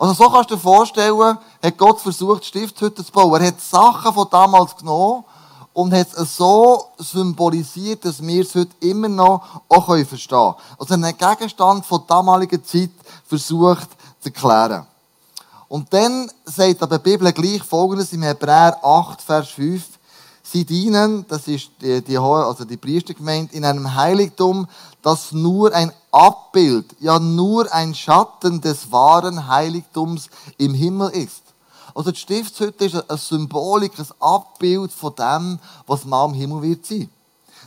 Also 0.00 0.14
so 0.14 0.30
kannst 0.30 0.50
du 0.50 0.56
dir 0.56 0.60
vorstellen, 0.60 1.38
hat 1.62 1.78
Gott 1.78 2.00
versucht, 2.00 2.44
Stiftshütten 2.44 3.06
zu 3.06 3.12
bauen. 3.12 3.40
Er 3.40 3.46
hat 3.46 3.60
Sachen 3.60 4.12
von 4.12 4.26
damals 4.28 4.74
genommen 4.74 5.22
und 5.72 5.94
hat 5.94 6.12
es 6.12 6.36
so 6.36 6.86
symbolisiert, 6.98 8.04
dass 8.04 8.20
wir 8.20 8.42
es 8.42 8.52
heute 8.56 8.74
immer 8.80 9.08
noch 9.08 9.44
auch 9.68 9.86
verstehen 9.86 10.28
können. 10.28 10.54
Also 10.76 10.94
einen 10.94 11.16
Gegenstand 11.16 11.86
von 11.86 12.02
damaliger 12.08 12.60
Zeit 12.64 12.90
versucht 13.28 13.90
zu 14.18 14.28
erklären. 14.30 14.88
Und 15.70 15.92
dann 15.92 16.28
sagt 16.46 16.82
aber 16.82 16.98
die 16.98 17.10
Bibel 17.10 17.32
gleich 17.32 17.62
Folgendes 17.62 18.12
im 18.12 18.22
Hebräer 18.22 18.84
8, 18.84 19.22
Vers 19.22 19.50
5. 19.50 19.80
Sie 20.42 20.64
dienen, 20.64 21.24
das 21.28 21.46
ist 21.46 21.70
die, 21.80 22.02
die, 22.02 22.18
also 22.18 22.64
die 22.64 22.76
Priestergemeinde, 22.76 23.54
in 23.54 23.64
einem 23.64 23.94
Heiligtum, 23.94 24.66
das 25.00 25.30
nur 25.30 25.72
ein 25.72 25.92
Abbild, 26.10 26.96
ja 26.98 27.20
nur 27.20 27.72
ein 27.72 27.94
Schatten 27.94 28.60
des 28.60 28.90
wahren 28.90 29.46
Heiligtums 29.46 30.28
im 30.58 30.74
Himmel 30.74 31.10
ist. 31.10 31.42
Also 31.94 32.10
die 32.10 32.18
Stiftshütte 32.18 32.86
ist 32.86 33.08
eine 33.08 33.16
Symbolik, 33.16 33.96
ein 33.96 34.08
Abbild 34.18 34.90
von 34.90 35.14
dem, 35.14 35.60
was 35.86 36.04
mal 36.04 36.24
im 36.24 36.34
Himmel 36.34 36.62
wird 36.62 36.84
sein. 36.84 37.08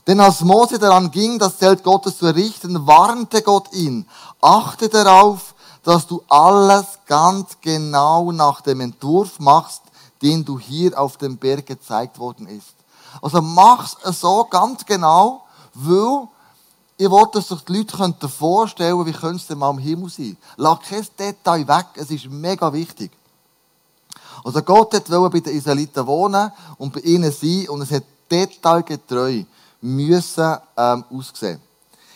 Denn 0.05 0.19
als 0.19 0.41
Mose 0.41 0.77
daran 0.77 1.09
ging, 1.09 1.39
das 1.39 1.57
Zelt 1.57 1.81
Gottes 1.85 2.17
zu 2.17 2.25
errichten, 2.25 2.85
warnte 2.85 3.41
Gott 3.43 3.71
ihn, 3.71 4.05
achte 4.41 4.89
darauf, 4.89 5.52
dass 5.83 6.07
du 6.07 6.23
alles 6.29 6.85
ganz 7.05 7.57
genau 7.61 8.31
nach 8.31 8.61
dem 8.61 8.81
Entwurf 8.81 9.39
machst, 9.39 9.81
den 10.21 10.45
du 10.45 10.57
hier 10.57 10.99
auf 10.99 11.17
dem 11.17 11.37
Berg 11.37 11.65
gezeigt 11.65 12.17
worden 12.17 12.47
ist. 12.47 12.73
Also 13.21 13.41
mach's 13.41 13.97
so 14.19 14.45
ganz 14.49 14.85
genau, 14.85 15.43
weil 15.73 16.27
ich 16.97 17.09
wollte, 17.09 17.39
dass 17.39 17.49
sich 17.49 17.61
die 17.61 17.77
Leute 17.77 18.29
vorstellen 18.29 19.05
wie 19.05 19.11
könnte 19.11 19.43
es 19.47 19.57
mal 19.57 19.71
im 19.71 19.77
Himmel 19.77 20.09
sein. 20.09 20.37
Lass 20.57 20.79
kein 20.87 21.07
Detail 21.19 21.67
weg, 21.67 21.87
es 21.95 22.09
ist 22.09 22.29
mega 22.29 22.71
wichtig. 22.71 23.11
Also 24.43 24.61
Gott 24.61 24.93
wollte 24.93 25.29
bei 25.29 25.39
den 25.39 25.57
Israeliten 25.57 26.05
wohnen 26.05 26.51
und 26.77 26.93
bei 26.93 27.01
ihnen 27.01 27.31
sein 27.31 27.67
und 27.69 27.81
es 27.81 27.91
hat 27.91 28.03
detailgetreu 28.29 29.43
müssen 29.81 30.57
ähm, 30.77 31.03
aussehen. 31.11 31.61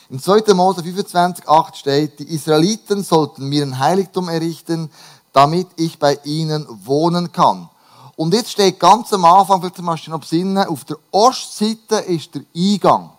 Im 0.10 0.22
2. 0.22 0.54
Mose 0.54 0.84
25, 0.84 1.50
8 1.50 1.76
steht, 1.76 2.20
die 2.20 2.34
Israeliten 2.34 3.04
sollten 3.04 3.50
mir 3.50 3.64
ein 3.64 3.78
Heiligtum 3.78 4.30
errichten, 4.30 4.90
damit 5.34 5.68
ich 5.76 6.00
bei 6.00 6.18
ihnen 6.24 6.66
wohnen 6.86 7.32
kann. 7.34 7.70
Und 8.16 8.34
jetzt 8.34 8.52
steht 8.52 8.80
ganz 8.80 9.12
am 9.12 9.26
Anfang, 9.26 9.60
vielleicht 9.60 10.08
du 10.08 10.12
noch 10.12 10.20
besinnen, 10.22 10.66
auf 10.66 10.86
der 10.86 10.98
Ostseite 11.12 11.98
ist 11.98 12.34
der 12.34 12.44
Eingang. 12.56 13.12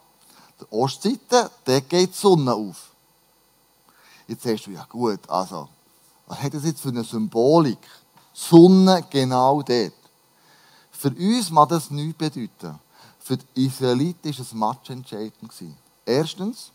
Der 0.59 0.73
Ostseite, 0.73 1.51
da 1.65 1.81
geht 1.81 2.15
die 2.15 2.19
Sonne 2.19 2.55
auf. 2.55 2.89
Jetzt 4.27 4.43
sagst 4.43 4.67
du, 4.67 4.71
ja 4.71 4.85
gut, 4.89 5.21
also, 5.29 5.69
was 6.27 6.43
hat 6.43 6.55
das 6.55 6.65
jetzt 6.65 6.81
für 6.81 6.89
eine 6.89 7.05
Symbolik? 7.05 7.79
Sonne 8.33 9.05
genau 9.11 9.63
dort. 9.63 9.93
Für 10.91 11.11
uns 11.11 11.51
mag 11.51 11.69
das 11.69 11.91
nichts 11.91 12.17
bedeuten. 12.19 12.79
Für 13.21 13.37
die 13.37 13.67
Israeliten 13.67 14.33
war 14.33 14.41
es 14.41 14.53
matchentscheidend. 14.53 15.53
Erstens, 16.05 16.73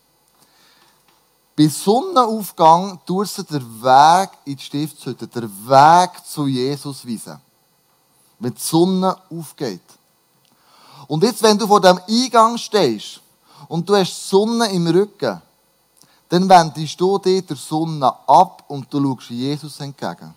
bei 1.56 1.68
Sonnenaufgang 1.68 2.98
tut 3.06 3.28
sie 3.28 3.44
der 3.44 3.60
Weg 3.60 4.30
in 4.44 4.56
die 4.56 4.62
Stiftshütte, 4.62 5.26
der 5.28 5.42
Weg 5.42 6.10
zu 6.26 6.46
Jesus 6.46 7.06
weisen. 7.06 7.40
Wenn 8.38 8.54
die 8.54 8.60
Sonne 8.60 9.16
aufgeht. 9.30 9.80
Und 11.06 11.22
jetzt, 11.22 11.42
wenn 11.42 11.58
du 11.58 11.66
vor 11.66 11.80
dem 11.80 12.00
Eingang 12.08 12.58
stehst 12.58 13.20
und 13.68 13.88
du 13.88 13.94
hast 13.94 14.10
die 14.10 14.28
Sonne 14.28 14.70
im 14.72 14.86
Rücken, 14.86 15.40
dann 16.28 16.48
wendest 16.48 17.00
du 17.00 17.18
dir 17.18 17.42
der 17.42 17.56
Sonne 17.56 18.12
ab 18.26 18.64
und 18.68 18.92
du 18.92 19.00
schaust 19.00 19.30
Jesus 19.30 19.78
entgegen 19.80 20.34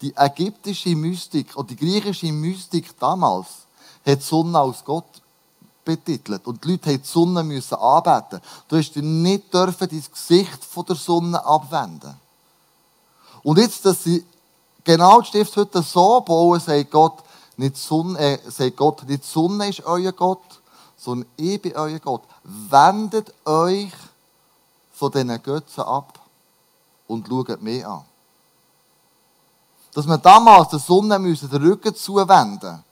die 0.00 0.14
ägyptische 0.16 0.94
Mystik 0.96 1.56
oder 1.56 1.68
die 1.68 1.76
griechische 1.76 2.32
Mystik 2.32 2.98
damals 2.98 3.46
hat 4.06 4.18
die 4.18 4.24
Sonne 4.24 4.58
als 4.58 4.84
Gott 4.84 5.19
betitelt. 5.96 6.46
Und 6.46 6.64
die 6.64 6.72
Leute 6.72 6.90
mussten 6.90 7.02
die 7.02 7.08
Sonne 7.08 7.42
müssen 7.42 7.74
anbeten. 7.74 8.40
Du 8.68 8.76
hast 8.76 8.96
nicht 8.96 9.52
dürfen 9.52 9.88
dein 9.88 10.04
Gesicht 10.12 10.64
von 10.64 10.86
der 10.86 10.96
Sonne 10.96 11.44
abwenden. 11.44 12.14
Und 13.42 13.58
jetzt, 13.58 13.84
dass 13.84 14.04
sie 14.04 14.24
genau 14.84 15.20
die 15.20 15.28
Stiftshütte 15.28 15.82
so 15.82 16.20
bauen, 16.20 16.60
sagt 16.60 16.90
Gott, 16.90 17.18
nicht 17.56 17.76
Sonne, 17.76 18.18
äh, 18.18 18.38
sagt 18.50 18.76
Gott, 18.76 19.08
nicht 19.08 19.24
Sonne 19.24 19.68
ist 19.68 19.84
euer 19.84 20.12
Gott, 20.12 20.42
sondern 20.98 21.28
ich 21.36 21.60
bin 21.60 21.74
euer 21.76 21.98
Gott. 21.98 22.22
Wendet 22.42 23.32
euch 23.46 23.92
von 24.94 25.10
diesen 25.12 25.42
Götzen 25.42 25.82
ab 25.82 26.18
und 27.06 27.26
schaut 27.26 27.62
mich 27.62 27.86
an 27.86 28.04
dass 29.94 30.06
man 30.06 30.22
damals 30.22 30.68
der 30.68 30.78
Sonne 30.78 31.18
den 31.18 31.62
Rücken 31.62 31.94
zuwenden 31.94 32.84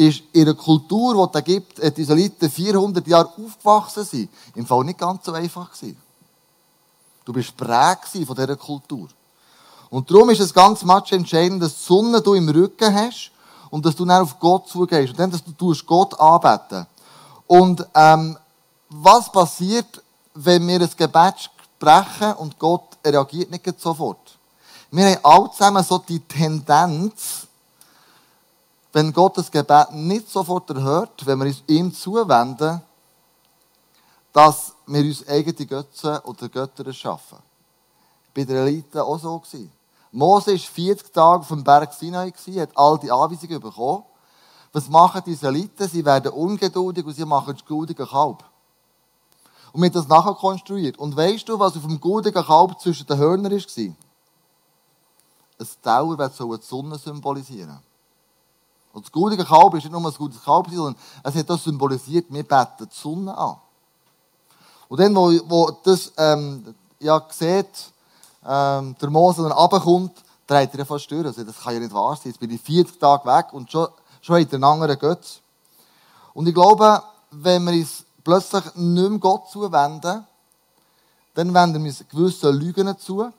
ist 0.00 0.22
in 0.32 0.42
einer 0.42 0.54
Kultur, 0.54 1.28
die 1.28 1.38
es 1.38 1.44
gibt, 1.44 1.96
die 1.96 2.02
Israeliten 2.02 2.50
400 2.50 3.06
Jahre 3.06 3.28
aufgewachsen 3.28 4.04
sind, 4.04 4.30
im 4.54 4.66
Fall 4.66 4.84
nicht 4.84 4.98
ganz 4.98 5.24
so 5.24 5.32
einfach 5.32 5.70
gewesen. 5.70 5.96
Du 7.24 7.32
bist 7.32 7.54
prägt 7.56 8.08
von 8.26 8.34
dieser 8.34 8.56
Kultur. 8.56 9.08
Und 9.90 10.10
darum 10.10 10.30
ist 10.30 10.40
es 10.40 10.54
ganz 10.54 10.82
much 10.84 11.12
entscheidend, 11.12 11.62
dass 11.62 11.74
die 11.74 11.84
Sonne 11.84 12.22
du 12.22 12.34
im 12.34 12.48
Rücken 12.48 12.94
hast 12.94 13.30
und 13.68 13.84
dass 13.84 13.94
du 13.94 14.06
dann 14.06 14.22
auf 14.22 14.38
Gott 14.38 14.68
zugehst 14.68 15.10
und 15.10 15.18
dann, 15.18 15.30
dass 15.30 15.42
du 15.44 15.74
Gott 15.86 16.18
anbeten 16.18 16.86
Und 17.46 17.86
ähm, 17.94 18.38
was 18.88 19.30
passiert, 19.30 20.02
wenn 20.34 20.66
wir 20.66 20.80
ein 20.80 20.90
Gebet 20.96 21.34
sprechen 21.76 22.32
und 22.38 22.58
Gott 22.58 22.96
reagiert 23.04 23.50
nicht 23.50 23.80
sofort? 23.80 24.38
Wir 24.90 25.04
haben 25.04 25.18
alle 25.22 25.50
zusammen 25.50 25.84
so 25.84 25.98
die 25.98 26.20
Tendenz, 26.20 27.46
wenn 28.92 29.12
Gott 29.12 29.38
das 29.38 29.50
Gebet 29.50 29.92
nicht 29.92 30.28
sofort 30.28 30.68
erhört, 30.70 31.24
wenn 31.24 31.38
wir 31.38 31.46
uns 31.46 31.62
ihm 31.66 31.92
zuwenden, 31.92 32.80
dass 34.32 34.72
wir 34.86 35.02
uns 35.02 35.26
eigene 35.28 35.66
Götzen 35.66 36.18
oder 36.18 36.48
Götter 36.48 36.86
erschaffen. 36.86 37.38
Bei 38.34 38.44
den 38.44 38.56
Eliten 38.56 38.98
auch 38.98 39.18
so. 39.18 39.42
Mose 40.12 40.52
war 40.52 40.58
40 40.58 41.12
Tage 41.12 41.40
auf 41.40 41.48
dem 41.48 41.62
Berg 41.62 41.92
Sinai, 41.94 42.32
hat 42.32 42.70
all 42.76 42.98
die 42.98 43.10
Anweisungen 43.10 43.60
bekommen. 43.60 44.04
Was 44.72 44.88
machen 44.88 45.22
diese 45.24 45.48
Eliten? 45.48 45.88
Sie 45.88 46.04
werden 46.04 46.32
ungeduldig 46.32 47.04
und 47.04 47.14
sie 47.14 47.24
machen 47.24 47.54
das 47.54 47.64
guldige 47.64 48.06
Kalb. 48.06 48.44
Und 49.72 49.82
wir 49.82 49.88
haben 49.88 49.94
das 49.94 50.08
nachher 50.08 50.34
konstruiert. 50.34 50.98
Und 50.98 51.16
weißt 51.16 51.48
du, 51.48 51.58
was 51.58 51.76
auf 51.76 51.82
dem 51.82 52.00
guldigen 52.00 52.44
Kalb 52.44 52.80
zwischen 52.80 53.06
den 53.06 53.18
Hörnern 53.18 53.52
war? 53.52 53.94
ein 55.60 55.68
Dauerwert 55.82 56.34
soll 56.34 56.58
die 56.58 56.64
Sonne 56.64 56.98
symbolisieren. 56.98 57.78
Und 58.92 59.04
das 59.04 59.12
gute 59.12 59.36
Kalb 59.44 59.74
ist 59.74 59.84
nicht 59.84 59.92
nur 59.92 60.04
ein 60.04 60.14
gutes 60.14 60.42
Kalb, 60.42 60.68
sondern 60.70 60.96
es 61.22 61.34
hat 61.34 61.48
das 61.48 61.64
symbolisiert, 61.64 62.26
wir 62.28 62.42
beten 62.42 62.88
die 62.90 62.96
Sonne 62.96 63.36
an. 63.36 63.56
Und 64.88 64.98
dann, 64.98 65.14
wo, 65.14 65.30
wo 65.46 65.70
das 65.84 66.12
ähm, 66.16 66.74
ja, 66.98 67.24
sieht, 67.30 67.92
ähm, 68.44 68.96
der 69.00 69.10
Mose 69.10 69.42
dann 69.42 69.52
runterkommt, 69.52 70.12
dreht 70.46 70.74
er 70.74 70.84
fast 70.84 71.10
durch. 71.10 71.24
Also, 71.24 71.44
das 71.44 71.60
kann 71.60 71.74
ja 71.74 71.80
nicht 71.80 71.94
wahr 71.94 72.16
sein. 72.16 72.32
Jetzt 72.32 72.40
bin 72.40 72.50
ich 72.50 72.60
40 72.60 72.98
Tage 72.98 73.24
weg 73.24 73.52
und 73.52 73.70
schon, 73.70 73.86
schon 74.20 74.40
hat 74.40 74.48
er 74.48 74.54
einen 74.54 74.64
anderen 74.64 74.98
Götz. 74.98 75.40
Und 76.34 76.48
ich 76.48 76.54
glaube, 76.54 77.02
wenn 77.30 77.64
wir 77.64 77.72
uns 77.72 78.04
plötzlich 78.24 78.64
nicht 78.74 79.10
mehr 79.10 79.18
Gott 79.18 79.48
zuwenden, 79.50 80.26
dann 81.34 81.54
wenden 81.54 81.84
wir 81.84 81.90
uns 81.90 82.04
gewissen 82.08 82.58
Lügen 82.58 82.98
zu 82.98 83.30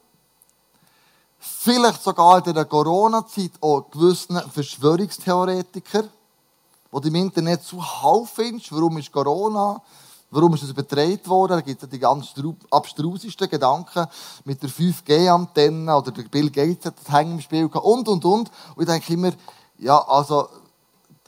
vielleicht 1.42 2.04
sogar 2.04 2.46
in 2.46 2.54
der 2.54 2.66
Corona-Zeit 2.66 3.52
auch 3.62 3.90
gewissen 3.90 4.40
Verschwörungstheoretiker, 4.52 6.04
die 6.04 7.02
du 7.02 7.08
im 7.08 7.16
Internet 7.16 7.64
zuhauf 7.64 8.30
findest, 8.36 8.72
warum 8.72 9.00
ist 9.00 9.12
Corona, 9.12 9.82
warum 10.30 10.54
ist 10.54 10.64
es 10.64 10.70
übertragen 10.70 11.26
worden, 11.26 11.54
da 11.54 11.62
gibt 11.62 11.82
es 11.82 11.90
die 11.90 11.98
ganz 11.98 12.34
abstrusesten 12.70 13.50
Gedanken 13.50 14.06
mit 14.46 14.62
der 14.62 14.70
5G-Antenne 14.70 15.96
oder 15.96 16.12
der 16.12 16.24
Bill 16.24 16.52
Gates 16.52 16.86
hat 16.86 16.96
das 17.04 17.12
Hängen 17.12 17.34
im 17.34 17.42
Spiel 17.42 17.68
gehabt 17.68 17.86
und, 17.86 18.08
und, 18.08 18.24
und. 18.24 18.52
Und 18.76 18.84
ich 18.84 18.88
denke 18.88 19.14
immer, 19.14 19.32
ja, 19.80 19.98
also, 20.08 20.48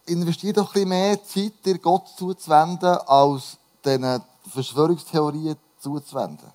investiere 0.05 0.53
doch 0.53 0.67
ein 0.67 0.74
bisschen 0.74 0.89
mehr 0.89 1.24
Zeit, 1.24 1.53
dir 1.65 1.79
Gott 1.79 2.08
zuzuwenden, 2.15 2.98
als 3.08 3.58
diesen 3.84 4.22
Verschwörungstheorien 4.48 5.58
zuzuwenden. 5.79 6.51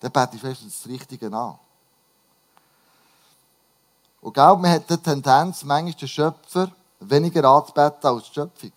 Dann 0.00 0.10
bete 0.10 0.36
ich 0.36 0.40
fest 0.40 0.62
das 0.66 0.86
Richtige 0.88 1.32
an. 1.32 1.58
Und 4.26 4.32
glaub, 4.32 4.60
man 4.60 4.72
hat 4.72 4.90
die 4.90 4.96
Tendenz, 4.96 5.62
manchmal 5.62 5.92
den 5.92 6.08
Schöpfer 6.08 6.68
weniger 6.98 7.44
anzubeten 7.44 8.10
als 8.10 8.24
die 8.24 8.34
Schöpfung. 8.34 8.72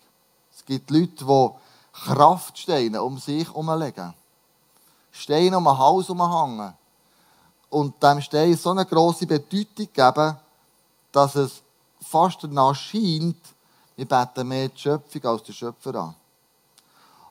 Es 0.54 0.64
gibt 0.64 0.88
Leute, 0.92 1.24
die 1.24 1.48
Kraftsteine 1.92 3.02
um 3.02 3.18
sich 3.18 3.48
herumlegen. 3.48 4.14
Steine 5.10 5.58
um 5.58 5.66
ein 5.66 5.76
Haus 5.76 6.06
herumhängen. 6.06 6.72
Und 7.68 8.00
dem 8.00 8.20
Stein 8.20 8.56
so 8.56 8.70
eine 8.70 8.86
grosse 8.86 9.26
Bedeutung 9.26 9.88
geben, 9.92 10.36
dass 11.10 11.34
es 11.34 11.62
fast 12.00 12.44
danach 12.44 12.76
scheint, 12.76 13.44
wir 13.96 14.06
beten 14.06 14.46
mehr 14.46 14.68
die 14.68 14.78
Schöpfung 14.78 15.24
als 15.24 15.42
den 15.42 15.54
Schöpfer 15.56 15.96
an. 15.96 16.14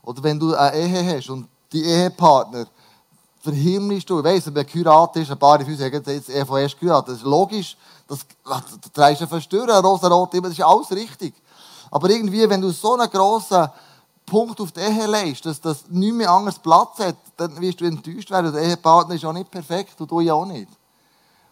Oder 0.01 0.21
wenn 0.23 0.37
du 0.37 0.53
eine 0.55 0.75
Ehe 0.75 1.15
hast 1.15 1.29
und 1.29 1.47
die 1.71 1.85
Ehepartner 1.85 2.67
verhimmelst 3.39 4.09
du, 4.09 4.19
ich 4.19 4.25
weiss, 4.25 4.53
wenn 4.53 4.67
geheiratet 4.67 5.23
ist, 5.23 5.31
ein 5.31 5.39
paar 5.39 5.59
von 5.59 5.69
uns 5.69 5.79
sagen 5.79 6.03
jetzt 6.05 6.29
von 6.47 6.57
erst 6.57 6.77
geheiratet, 6.77 7.09
das 7.13 7.17
ist 7.19 7.23
logisch, 7.23 7.77
das, 8.09 8.25
das 8.43 8.91
trägst 8.91 9.21
du 9.21 9.27
verstören, 9.27 9.85
rosa-rot, 9.85 10.33
das 10.33 10.51
ist 10.51 10.61
alles 10.61 10.91
richtig. 10.91 11.33
Aber 11.91 12.09
irgendwie, 12.09 12.49
wenn 12.49 12.61
du 12.61 12.71
so 12.71 12.95
einen 12.95 13.09
grossen 13.09 13.69
Punkt 14.25 14.59
auf 14.59 14.71
die 14.71 14.79
Ehe 14.79 15.07
legst, 15.07 15.45
dass 15.45 15.61
das 15.61 15.87
nicht 15.89 16.13
mehr 16.13 16.29
anders 16.29 16.59
Platz 16.59 16.99
hat, 16.99 17.15
dann 17.37 17.59
wirst 17.61 17.81
du 17.81 17.85
enttäuscht 17.85 18.29
werden. 18.31 18.51
Der 18.51 18.63
Ehepartner 18.63 19.15
ist 19.15 19.25
auch 19.25 19.33
nicht 19.33 19.49
perfekt 19.49 19.99
und 19.99 20.09
du 20.09 20.19
ja 20.19 20.33
auch 20.33 20.45
nicht. 20.45 20.69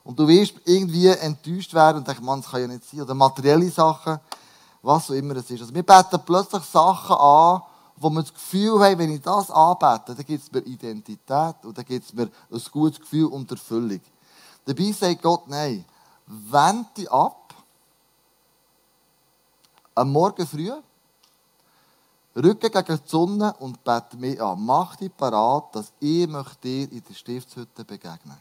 Und 0.03 0.17
du 0.17 0.27
wirst 0.27 0.53
irgendwie 0.65 1.07
enttäuscht 1.07 1.73
werden 1.73 1.97
und 1.97 2.07
denkst, 2.07 2.21
man, 2.21 2.41
das 2.41 2.49
kann 2.49 2.61
ja 2.61 2.67
nicht 2.67 2.89
sein. 2.89 3.01
Oder 3.01 3.13
materielle 3.13 3.69
Sachen, 3.69 4.19
was 4.81 5.09
auch 5.09 5.15
immer 5.15 5.35
es 5.35 5.49
ist. 5.49 5.61
Also 5.61 5.73
wir 5.73 5.83
beten 5.83 6.19
plötzlich 6.25 6.63
Sachen 6.63 7.15
an, 7.15 7.61
wo 7.97 8.09
wir 8.09 8.21
das 8.21 8.33
Gefühl 8.33 8.79
haben, 8.79 8.99
wenn 8.99 9.11
ich 9.11 9.21
das 9.21 9.49
anbete, 9.51 10.15
dann 10.15 10.25
gibt 10.25 10.43
es 10.43 10.51
mir 10.51 10.59
Identität 10.59 11.55
und 11.63 11.77
dann 11.77 11.85
gibt 11.85 12.05
es 12.05 12.13
mir 12.13 12.29
ein 12.51 12.61
gutes 12.71 12.99
Gefühl 12.99 13.25
und 13.25 13.49
Erfüllung. 13.51 14.01
Dabei 14.65 14.91
sagt 14.91 15.21
Gott, 15.21 15.47
nein, 15.47 15.83
wende 16.27 17.11
ab, 17.11 17.53
am 19.95 20.11
Morgen 20.11 20.45
früh, 20.45 20.71
Rücken 22.35 22.69
gegen 22.69 22.85
die 22.85 23.09
Sonne 23.09 23.55
und 23.59 23.83
bete 23.83 24.15
mich 24.15 24.39
an. 24.39 24.63
Mach 24.63 24.95
dich 24.95 25.15
parat, 25.15 25.75
dass 25.75 25.91
ich 25.99 26.27
möchte 26.27 26.55
dir 26.61 26.91
in 26.91 27.03
der 27.03 27.13
Stiftshütte 27.15 27.83
begegnen. 27.83 28.37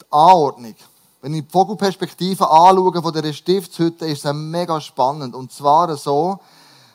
Die 0.00 0.12
Anordnung. 0.12 0.76
Wenn 1.20 1.34
ich 1.34 1.44
die 1.44 1.50
Vogelperspektive 1.50 2.48
anschaue 2.48 3.02
von 3.02 3.12
dieser 3.12 3.32
Stiftshütte, 3.32 4.06
ist 4.06 4.24
es 4.24 4.32
mega 4.32 4.80
spannend. 4.80 5.34
Und 5.34 5.50
zwar 5.50 5.96
so, 5.96 6.38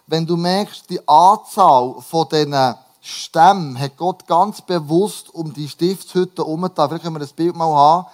wenn 0.07 0.25
du 0.25 0.37
merkst, 0.37 0.89
die 0.89 1.05
Anzahl 1.05 1.95
von 2.01 2.29
diesen 2.29 2.75
Stämmen 3.01 3.79
hat 3.79 3.97
Gott 3.97 4.27
ganz 4.27 4.61
bewusst 4.61 5.33
um 5.33 5.53
die 5.53 5.69
Stiftshütte 5.69 6.43
herumgetan. 6.43 6.89
Vielleicht 6.89 7.03
können 7.03 7.15
wir 7.15 7.19
das 7.19 7.33
Bild 7.33 7.55
mal 7.55 7.73
haben. 7.73 8.07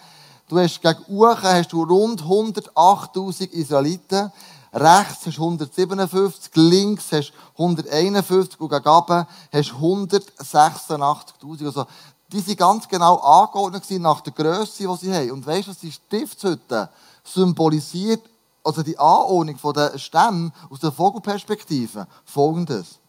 Du 0.48 0.60
hast 0.60 0.82
gegen 0.82 1.04
Uchen 1.08 1.42
hast 1.42 1.72
du 1.74 1.84
rund 1.84 2.22
108.000 2.22 3.50
Israeliten. 3.52 4.32
Rechts 4.72 5.26
hast 5.26 5.38
du 5.38 5.44
157, 5.44 6.52
links 6.56 7.06
hast 7.12 7.32
du 7.32 7.64
151 7.64 8.60
und 8.60 8.70
gegen 8.70 8.88
oben 8.88 9.26
hast 9.52 9.72
du 9.72 9.76
186.000. 9.76 11.66
Also, 11.66 11.86
die 12.32 12.42
sind 12.42 12.58
ganz 12.58 12.88
genau 12.88 13.16
angeordnet 13.16 13.90
nach 14.02 14.22
der 14.22 14.34
Größe, 14.34 14.84
die 14.84 14.98
sie 14.98 15.14
haben. 15.14 15.32
Und 15.32 15.48
weißt 15.48 15.68
du, 15.68 15.72
was 15.72 15.80
die 15.80 15.92
Stiftshütte 15.92 16.90
symbolisiert, 17.24 18.22
also 18.64 18.84
die 18.84 19.00
Anordnung 19.00 19.58
der 19.74 19.98
Stämme 19.98 20.52
aus 20.70 20.82
der 20.82 20.92
Vogelperspektive? 20.92 22.06
Folgendes. 22.26 23.00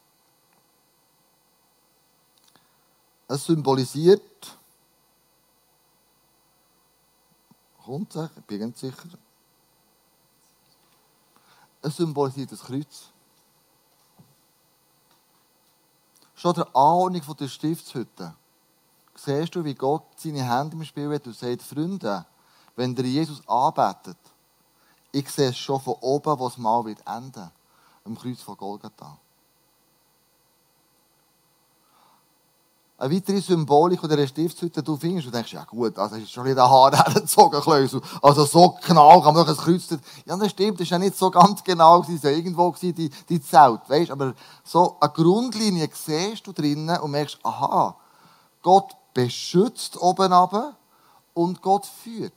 Es 3.29 3.45
symbolisiert, 3.45 4.23
kommt 7.85 8.15
es, 8.15 8.31
ich 8.37 8.45
bin 8.45 8.61
ganz 8.61 8.81
sicher, 8.81 9.09
es 11.83 11.97
symbolisiert 11.97 12.53
das 12.53 12.61
Kreuz. 12.61 13.11
Schon 16.37 16.55
der 16.55 16.67
Anordnung 16.77 17.37
der 17.37 17.49
Stiftshütte 17.49 18.35
siehst 19.17 19.55
du, 19.55 19.65
wie 19.65 19.75
Gott 19.75 20.05
seine 20.17 20.45
Hände 20.45 20.77
im 20.77 20.85
Spiel 20.85 21.13
hat 21.13 21.27
und 21.27 21.37
sagt, 21.37 21.63
Freunde, 21.63 22.27
wenn 22.77 22.95
ihr 22.97 23.05
Jesus 23.05 23.41
anbetet, 23.49 24.19
ich 25.11 25.29
sehe 25.31 25.49
es 25.49 25.59
schon 25.59 25.81
von 25.81 25.95
oben, 26.01 26.39
was 26.39 26.59
mal 26.59 26.85
wird 26.85 27.07
enden, 27.07 27.51
am 28.05 28.19
Kreuz 28.19 28.43
von 28.43 28.57
Golgatha. 28.57 29.19
Eine 32.99 33.15
weitere 33.15 33.41
Symbolik 33.43 34.01
die 34.01 34.09
dieser 34.09 34.27
Stiftshütte 34.27 34.83
du 34.83 34.97
findest, 34.97 35.27
du 35.27 35.31
denkst, 35.31 35.53
ja 35.53 35.65
gut, 35.65 35.99
also 35.99 36.17
ist 36.17 36.31
schon 36.31 36.47
wieder 36.47 36.69
Haar 36.69 36.97
hergezogen. 36.97 37.61
Also 38.23 38.45
so 38.47 38.79
genau 38.87 39.21
kann 39.21 39.35
man 39.35 39.45
doch 39.45 39.53
ein 39.53 39.57
Kreuz... 39.57 39.89
Ja, 40.25 40.35
das 40.35 40.51
stimmt, 40.51 40.81
das 40.81 40.91
war 40.91 40.99
ja 40.99 41.05
nicht 41.05 41.17
so 41.17 41.31
ganz 41.31 41.63
genau, 41.63 42.01
es 42.01 42.25
war 42.25 42.31
ja 42.31 42.37
irgendwo 42.39 42.75
die, 42.81 43.11
die 43.29 43.43
Zelt, 43.43 43.81
weißt 43.89 44.11
Aber 44.11 44.33
so 44.65 44.97
eine 44.99 45.13
Grundlinie 45.13 45.91
siehst 45.93 46.47
du 46.47 46.53
drinnen 46.53 46.99
und 46.99 47.11
merkst, 47.11 47.39
aha, 47.43 47.95
Gott 48.63 48.97
beschützt 49.13 50.01
oben 50.01 50.33
runter 50.33 50.75
und 51.35 51.61
Gott 51.61 51.85
führt. 51.85 52.33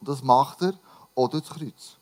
Und 0.00 0.08
das 0.08 0.22
macht 0.22 0.62
er 0.62 0.74
durch 1.16 1.30
das 1.30 1.48
Kreuz. 1.48 1.96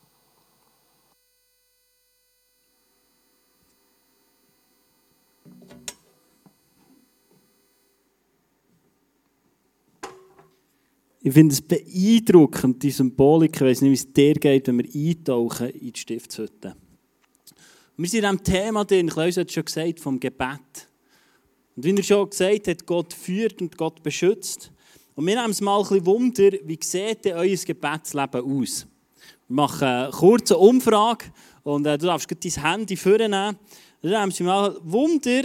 Ich 11.26 11.32
finde 11.32 11.54
es 11.54 11.62
beeindruckend, 11.62 12.82
die 12.82 12.90
Symbolik. 12.90 13.56
Ich 13.56 13.62
weiß 13.62 13.80
nicht, 13.80 13.90
wie 13.90 13.94
es 13.94 14.12
dir 14.12 14.34
geht, 14.34 14.68
wenn 14.68 14.76
wir 14.76 15.08
eintauchen 15.08 15.70
in 15.70 15.90
die 15.90 15.98
Stiftshütte. 15.98 16.76
Wir 17.96 18.08
sind 18.10 18.24
in 18.24 18.30
diesem 18.30 18.44
Thema 18.44 18.84
drin, 18.84 19.08
Klaus 19.08 19.38
hat 19.38 19.48
es 19.48 19.54
schon 19.54 19.64
gesagt, 19.64 20.00
vom 20.00 20.20
Gebet. 20.20 20.86
Und 21.74 21.82
wie 21.82 21.96
er 21.96 22.02
schon 22.02 22.28
gesagt 22.28 22.68
hat, 22.68 22.84
Gott 22.84 23.14
führt 23.14 23.62
und 23.62 23.74
Gott 23.78 24.02
beschützt. 24.02 24.70
Und 25.14 25.26
wir 25.26 25.34
nehmen 25.34 25.52
es 25.52 25.62
mal 25.62 25.78
ein 25.78 25.88
bisschen 25.88 26.04
Wunder, 26.04 26.50
wie 26.62 26.78
sieht 26.82 27.24
denn 27.24 27.36
euer 27.38 27.56
Gebetsleben 27.56 28.42
aus? 28.42 28.86
Wir 29.48 29.54
machen 29.54 29.88
eine 29.88 30.10
kurze 30.10 30.58
Umfrage 30.58 31.24
und 31.62 31.86
äh, 31.86 31.96
du 31.96 32.04
darfst 32.04 32.28
dein 32.30 32.62
Handy 32.62 32.96
vornehmen. 32.98 33.30
Dann 33.30 33.56
nehmen 34.02 34.30
Sie 34.30 34.42
mal 34.42 34.76
Wunder, 34.82 35.44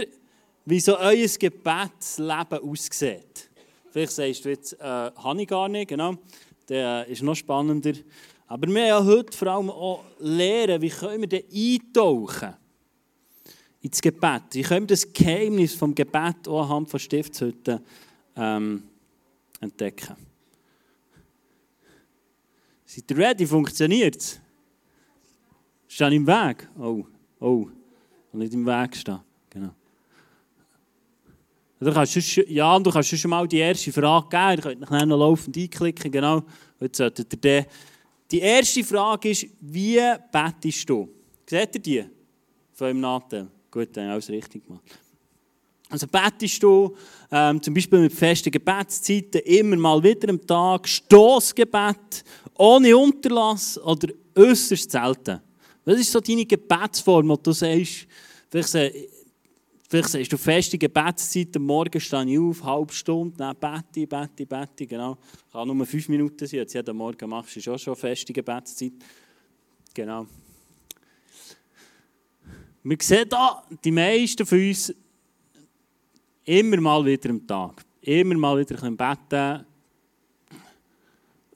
wie 0.66 0.80
so 0.80 0.98
euer 0.98 1.26
Gebetsleben 1.38 2.58
aussieht. 2.58 3.49
Vielleicht 3.90 4.12
sagst 4.12 4.44
du 4.44 4.48
jetzt, 4.50 4.72
äh, 4.80 4.84
habe 4.84 5.42
ich 5.42 5.48
gar 5.48 5.68
nicht, 5.68 5.88
genau. 5.88 6.14
Der 6.68 7.06
ist 7.06 7.22
noch 7.22 7.34
spannender. 7.34 7.92
Aber 8.46 8.68
wir 8.68 8.86
ja 8.86 9.04
heute 9.04 9.36
vor 9.36 9.48
allem 9.48 9.70
auch 9.70 10.04
lernen, 10.18 10.80
wie 10.82 10.90
können 10.90 11.20
wir 11.20 11.28
denn 11.28 11.44
eintauchen 11.52 12.54
ins 13.80 14.00
Gebet. 14.00 14.42
Wie 14.52 14.62
können 14.62 14.82
wir 14.82 14.94
das 14.94 15.12
Geheimnis 15.12 15.74
vom 15.74 15.94
Gebet 15.94 16.46
auch 16.46 16.62
anhand 16.62 16.90
von 16.90 17.00
Stiftshütten 17.00 17.80
ähm, 18.36 18.82
entdecken. 19.60 20.16
Seid 22.84 23.10
ihr 23.10 23.18
ready? 23.18 23.46
Funktioniert 23.46 24.16
es? 24.16 24.40
Steht 25.86 26.12
im 26.12 26.26
Weg? 26.26 26.68
Oh, 26.78 27.04
oh. 27.38 27.68
Nicht 28.32 28.54
im 28.54 28.66
Weg 28.66 28.96
stehen. 28.96 29.20
Du 31.82 31.90
kannst 31.92 32.12
schon, 32.12 32.44
ja, 32.48 32.78
du 32.78 32.90
kannst 32.90 33.16
schon 33.16 33.30
mal 33.30 33.48
die 33.48 33.56
erste 33.56 33.90
Frage 33.90 34.28
geben. 34.28 34.76
Ihr 34.80 34.86
könnt 34.86 35.08
noch 35.08 35.18
laufend 35.18 35.56
einklicken. 35.56 36.12
Genau. 36.12 36.42
Die 38.30 38.38
erste 38.38 38.84
Frage 38.84 39.30
ist, 39.30 39.46
wie 39.60 39.98
betest 40.30 40.88
du? 40.88 41.08
Seht 41.46 41.74
ihr 41.76 41.80
die? 41.80 42.04
Von 42.74 42.90
im 42.90 43.00
Nachteil. 43.00 43.48
Gut, 43.70 43.88
dann 43.92 44.10
alles 44.10 44.28
richtig 44.28 44.66
gemacht. 44.66 44.84
Also 45.88 46.06
betest 46.06 46.62
du 46.62 46.94
ähm, 47.32 47.60
zum 47.62 47.74
Beispiel 47.74 47.98
mit 47.98 48.12
festen 48.12 48.50
Gebetszeiten 48.50 49.40
immer 49.40 49.76
mal 49.76 50.02
wieder 50.02 50.28
am 50.28 50.46
Tag, 50.46 50.86
Stoßgebet, 50.86 52.24
ohne 52.58 52.96
Unterlass 52.96 53.78
oder 53.78 54.08
äußerst 54.36 54.90
selten. 54.90 55.40
Was 55.84 55.98
ist 55.98 56.12
so 56.12 56.20
deine 56.20 56.44
Gebetsform, 56.44 57.28
wo 57.28 57.36
du 57.36 57.52
sagst, 57.52 58.06
vielleicht 58.48 58.74
Vielleicht 59.90 60.10
sagst 60.10 60.32
du 60.32 60.38
feste 60.38 60.78
Gebetszeit, 60.78 61.56
am 61.56 61.66
Morgen 61.66 62.00
stehe 62.00 62.24
ich 62.24 62.38
auf, 62.38 62.62
halbe 62.62 62.92
Stunde, 62.92 63.36
dann 63.36 63.56
bete, 63.56 64.06
bete, 64.06 64.46
bete, 64.46 64.86
genau. 64.86 65.18
Kann 65.50 65.66
nur 65.66 65.84
fünf 65.84 66.08
Minuten 66.08 66.46
sein, 66.46 66.60
jetzt 66.60 66.74
jeden 66.74 66.96
Morgen 66.96 67.28
machst 67.28 67.56
du 67.56 67.60
schon 67.60 67.76
schon 67.76 67.96
feste 67.96 68.32
Gebetszeit. 68.32 68.92
Genau. 69.92 70.28
Wir 72.84 72.96
sehen 73.00 73.28
hier, 73.28 73.62
die 73.82 73.90
meisten 73.90 74.46
von 74.46 74.58
uns 74.60 74.94
immer 76.44 76.80
mal 76.80 77.04
wieder 77.04 77.30
am 77.30 77.44
Tag, 77.44 77.84
immer 78.02 78.36
mal 78.36 78.60
wieder 78.60 78.80
ein 78.84 78.96
beten. 78.96 79.66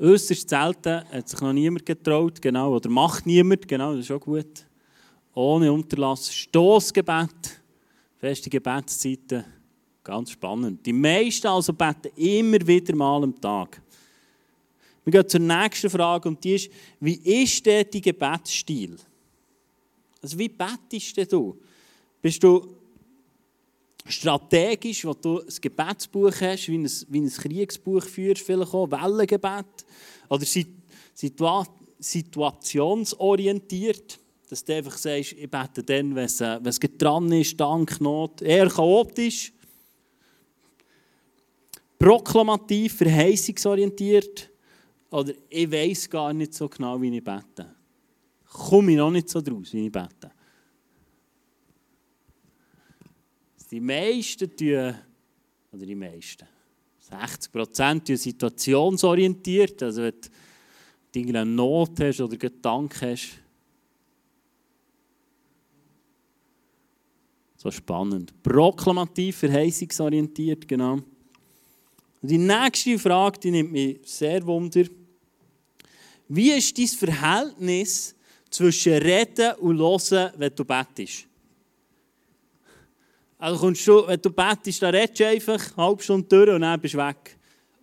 Äußerst 0.01 0.49
selten 0.49 1.05
hat 1.09 1.29
sich 1.29 1.41
noch 1.41 1.53
niemand 1.53 1.87
getraut, 1.87 2.43
genau, 2.43 2.75
oder 2.75 2.91
macht 2.91 3.27
niemand, 3.27 3.69
genau, 3.69 3.95
das 3.95 4.07
ist 4.07 4.11
auch 4.11 4.19
gut. 4.19 4.67
Ohne 5.35 5.73
Unterlass, 5.73 6.35
Stoßgebet 6.35 7.63
feste 8.25 8.49
Gebetszeiten. 8.49 9.45
Ganz 10.03 10.31
spannend. 10.31 10.87
Die 10.87 10.95
meisten 10.95 11.47
also 11.47 11.75
beten 11.75 12.09
immer 12.17 12.67
wieder 12.67 12.97
mal 12.97 13.23
am 13.23 13.39
Tag. 13.39 13.83
Wir 15.05 15.11
gehen 15.11 15.29
zur 15.29 15.41
nächsten 15.41 15.91
Frage 15.91 16.31
und 16.31 16.43
die 16.43 16.55
ist, 16.55 16.71
wie 17.01 17.17
ist 17.17 17.67
denn 17.67 17.87
dein 17.93 18.01
Gebetsstil? 18.01 18.97
Also 20.23 20.39
wie 20.39 20.49
betest 20.49 21.31
du? 21.31 21.59
Bist 22.23 22.43
du 22.43 22.67
strategisch, 24.07 25.05
wo 25.05 25.13
du 25.13 25.41
ein 25.41 25.55
Gebetsbuch 25.61 26.33
hast, 26.41 26.69
wie 26.69 26.79
ein, 26.79 26.91
wie 27.09 27.21
ein 27.21 27.29
Kriegsbuch 27.29 28.05
führst, 28.05 28.41
vielleicht 28.41 28.73
auch 28.73 28.91
Wellengebet. 28.91 29.85
Oder 30.31 30.47
situa 31.13 31.67
situationsorientiert, 31.99 34.19
dass 34.49 34.65
du 34.65 34.75
einfach 34.75 34.97
sagst, 34.97 35.33
ich 35.33 35.51
bete 35.51 35.83
dann, 35.83 36.15
wenn 36.15 36.25
es, 36.25 36.41
äh, 36.41 36.59
wenn 36.63 36.99
dran 36.99 37.33
ist, 37.33 37.59
Dank, 37.59 38.01
Not. 38.01 38.43
Eher 38.43 38.69
chaotisch. 38.69 39.53
Proklamativ, 41.99 42.97
verheißungsorientiert. 42.97 44.51
Oder 45.11 45.33
ich 45.49 45.71
weiß 45.71 46.11
gar 46.11 46.33
nicht 46.33 46.55
so 46.55 46.69
genau, 46.69 47.01
wie 47.01 47.17
ich 47.17 47.25
bete. 47.25 47.75
Komme 48.47 48.93
ich 48.93 48.99
noch 48.99 49.11
nicht 49.11 49.29
so 49.29 49.41
draus, 49.41 49.73
wie 49.73 49.87
ich 49.87 49.93
bete. 49.93 50.31
Die 53.71 53.81
meisten 53.81 54.55
tun, 54.55 54.95
oder 55.73 55.87
die 55.87 55.95
meisten, 55.95 56.47
60 56.99 57.51
Prozent 57.51 58.07
tun 58.07 58.17
situationsorientiert. 58.17 59.83
Also 59.83 60.03
wenn 60.03 60.21
du 60.21 60.29
irgendeine 61.19 61.51
Not 61.51 61.99
hast 62.01 62.21
oder 62.21 62.37
Gedanken 62.37 63.11
hast. 63.11 63.44
So 67.65 67.71
spannend. 67.71 68.31
Proklamativ, 68.43 69.39
verheißungsorientiert, 69.39 70.69
genau. 70.69 70.99
Die 72.21 72.37
nächste 72.37 72.99
Frage, 72.99 73.41
die 73.41 73.51
nimmt 73.51 73.73
mich 73.73 74.01
sehr 74.05 74.47
wunder. 74.47 74.85
Wie 76.29 76.51
ist 76.51 76.77
dein 76.77 76.89
Verhältnis 76.89 78.15
zwischen 78.51 78.93
Reden 78.93 79.55
und 79.61 79.79
Hören, 79.79 80.33
wenn 80.37 80.55
du 80.55 80.63
bettest? 80.63 81.27
Also 83.39 83.59
kommst 83.59 83.89
du, 83.89 84.07
wenn 84.07 84.21
du 84.21 84.31
bettest, 84.31 84.83
dann 84.83 84.95
redest 84.95 85.21
du 85.21 85.27
einfach 85.27 85.73
eine 85.77 85.87
halbe 85.87 86.03
Stunde 86.03 86.29
durch 86.29 86.51
und 86.51 86.61
dann 86.61 86.79
bist 86.79 86.95
du 86.95 86.99
weg. 86.99 87.39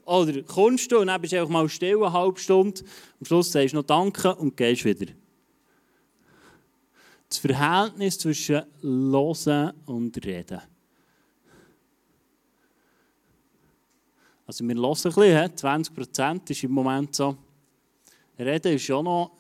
Oder 0.06 0.44
kommst 0.44 0.92
du 0.92 1.00
und 1.00 1.08
dann 1.08 1.20
bist 1.20 1.34
du 1.34 1.38
einfach 1.40 1.52
mal 1.52 1.68
still 1.68 2.04
eine 2.04 2.14
halbe 2.14 2.40
Stunde. 2.40 2.82
Am 3.20 3.26
Schluss 3.26 3.52
sagst 3.52 3.74
du 3.74 3.78
noch 3.78 3.84
Danke 3.84 4.36
und 4.36 4.56
gehst 4.56 4.86
wieder. 4.86 5.12
Das 7.32 7.38
Verhältnis 7.38 8.20
zwischen 8.20 8.62
Hören 8.82 9.72
und 9.86 10.26
Reden. 10.26 10.60
Also 14.46 14.68
wir 14.68 14.76
hören 14.76 14.84
ein 14.90 15.02
bisschen, 15.02 15.58
20 15.58 15.96
Prozent 15.96 16.50
ist 16.50 16.64
im 16.66 16.72
Moment 16.72 17.16
so. 17.16 17.38
Reden 18.38 18.74
ist 18.74 18.84
schon 18.84 19.06
noch, 19.06 19.32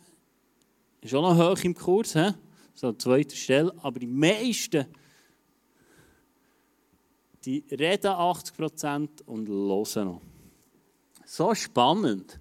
ist 1.01 1.10
schon 1.10 1.21
noch 1.21 1.38
hoch 1.38 1.62
im 1.65 1.75
Kurs, 1.75 2.15
so 2.73 2.88
an 2.88 2.97
zweiter 2.97 3.36
Stelle. 3.36 3.75
Aber 3.82 3.99
die 3.99 4.08
meisten 4.08 4.86
die 7.43 7.65
reden 7.71 8.08
80% 8.08 9.25
und 9.25 9.49
hören 9.49 10.06
noch. 10.08 10.21
So 11.25 11.54
spannend. 11.54 12.39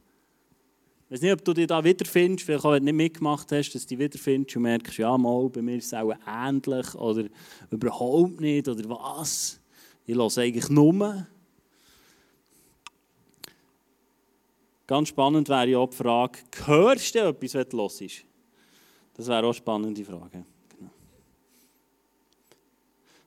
Ich 1.11 1.15
weiß 1.15 1.23
nicht, 1.23 1.33
ob 1.33 1.45
du 1.45 1.53
dich 1.55 1.67
da 1.67 1.83
wiederfindest, 1.83 2.47
vielleicht 2.47 2.65
auch, 2.65 2.71
wenn 2.71 2.87
du 2.87 2.93
nicht 2.93 3.15
mitgemacht 3.15 3.51
hast, 3.51 3.75
dass 3.75 3.83
du 3.83 3.89
dich 3.89 3.99
wiederfindest 3.99 4.55
und 4.55 4.63
merkst, 4.63 4.97
ja, 4.97 5.19
mal, 5.19 5.49
bei 5.49 5.61
mir 5.61 5.79
ist 5.79 5.87
es 5.87 5.95
auch 5.95 6.15
ähnlich 6.25 6.95
oder 6.95 7.25
überhaupt 7.69 8.41
nicht 8.41 8.69
oder 8.69 8.89
was. 8.91 9.61
Ich 10.07 10.15
höre 10.15 10.39
eigentlich 10.39 10.69
nur. 10.69 11.27
Ganz 14.87 15.09
spannend 15.09 15.49
wäre 15.49 15.67
ja 15.67 15.79
auch 15.79 15.91
die 15.91 15.97
Frage, 15.97 16.39
hörst 16.67 17.13
du 17.17 17.19
etwas, 17.19 17.55
wenn 17.55 17.69
du 17.69 17.77
hörst? 17.79 18.25
Das 19.15 19.27
wäre 19.27 19.41
auch 19.41 19.45
eine 19.47 19.55
spannende 19.55 20.05
Frage. 20.05 20.45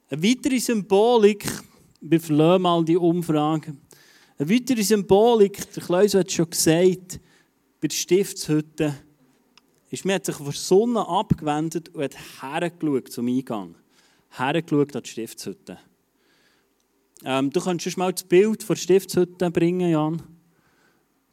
Eine 0.09 0.23
weitere 0.23 0.59
Symbolik, 0.59 1.45
wir 1.99 2.21
verlassen 2.21 2.61
mal 2.61 2.85
die 2.85 2.95
Umfrage. 2.95 3.75
Eine 4.37 4.49
weitere 4.49 4.83
Symbolik, 4.83 5.69
der 5.73 5.83
Kleus 5.83 6.13
hat 6.13 6.29
es 6.29 6.33
schon 6.33 6.49
gesagt, 6.49 7.19
bei 7.83 7.89
der 7.89 7.97
Stiftshütte, 7.97 8.95
ist, 9.89 10.05
man 10.05 10.15
hat 10.15 10.25
sich 10.25 10.35
von 10.35 10.45
der 10.45 10.53
Sonne 10.53 11.05
abgewendet 11.05 11.89
und 11.89 12.01
hat 12.01 12.15
hergeschaut 12.41 13.11
zum 13.11 13.27
Eingang. 13.27 13.75
Hergeschaut 14.29 14.95
an 14.95 15.03
die 15.03 15.09
Stiftshütte. 15.09 15.77
Ähm, 17.25 17.49
du 17.49 17.59
schon 17.59 17.93
mal 17.97 18.13
das 18.13 18.23
Bild 18.23 18.63
von 18.63 18.75
der 18.75 18.81
Stiftshütte 18.81 19.51
bringen, 19.51 19.91
Jan. 19.91 20.21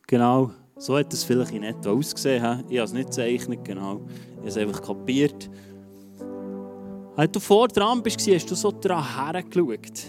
Genau, 0.08 0.50
so 0.76 0.98
hat 0.98 1.12
es 1.12 1.22
vielleicht 1.22 1.52
in 1.52 1.62
etwa 1.62 1.92
ausgesehen. 1.92 2.64
Ich 2.68 2.78
habe 2.78 2.84
es 2.84 2.92
nicht 2.94 3.10
gezeichnet, 3.10 3.64
genau. 3.64 4.04
Ich 4.08 4.38
habe 4.38 4.48
es 4.48 4.56
einfach 4.56 4.82
kapiert. 4.82 5.48
Als 7.14 7.30
du 7.30 7.38
vor 7.38 7.68
dran 7.68 8.02
bist, 8.02 8.28
hast 8.28 8.50
du 8.50 8.56
so 8.56 8.72
dran 8.72 9.04
hergeschaut. 9.32 10.02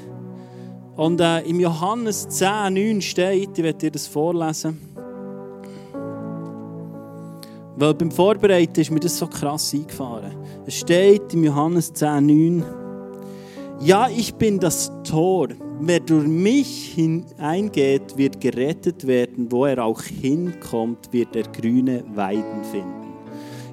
Und 0.95 1.21
äh, 1.21 1.41
im 1.41 1.59
Johannes 1.59 2.27
10, 2.29 2.73
9 2.73 3.01
steht, 3.01 3.59
ich 3.59 3.63
werde 3.63 3.77
dir 3.77 3.91
das 3.91 4.07
vorlesen. 4.07 4.90
Weil 7.81 7.95
beim 7.95 8.11
Vorbereiten 8.11 8.79
ist 8.79 8.91
mir 8.91 8.99
das 8.99 9.17
so 9.17 9.25
krass 9.25 9.73
eingefahren. 9.73 10.35
Es 10.67 10.75
steht 10.75 11.33
im 11.33 11.45
Johannes 11.45 11.91
10, 11.91 12.27
9. 12.27 12.63
Ja, 13.79 14.07
ich 14.07 14.35
bin 14.35 14.59
das 14.59 14.91
Tor. 15.03 15.47
Wer 15.79 15.99
durch 15.99 16.27
mich 16.27 16.93
hineingeht, 16.93 18.15
wird 18.15 18.39
gerettet 18.39 19.07
werden. 19.07 19.51
Wo 19.51 19.65
er 19.65 19.83
auch 19.83 20.03
hinkommt, 20.03 21.11
wird 21.11 21.35
er 21.35 21.41
grüne 21.41 22.03
Weiden 22.13 22.63
finden. 22.71 23.15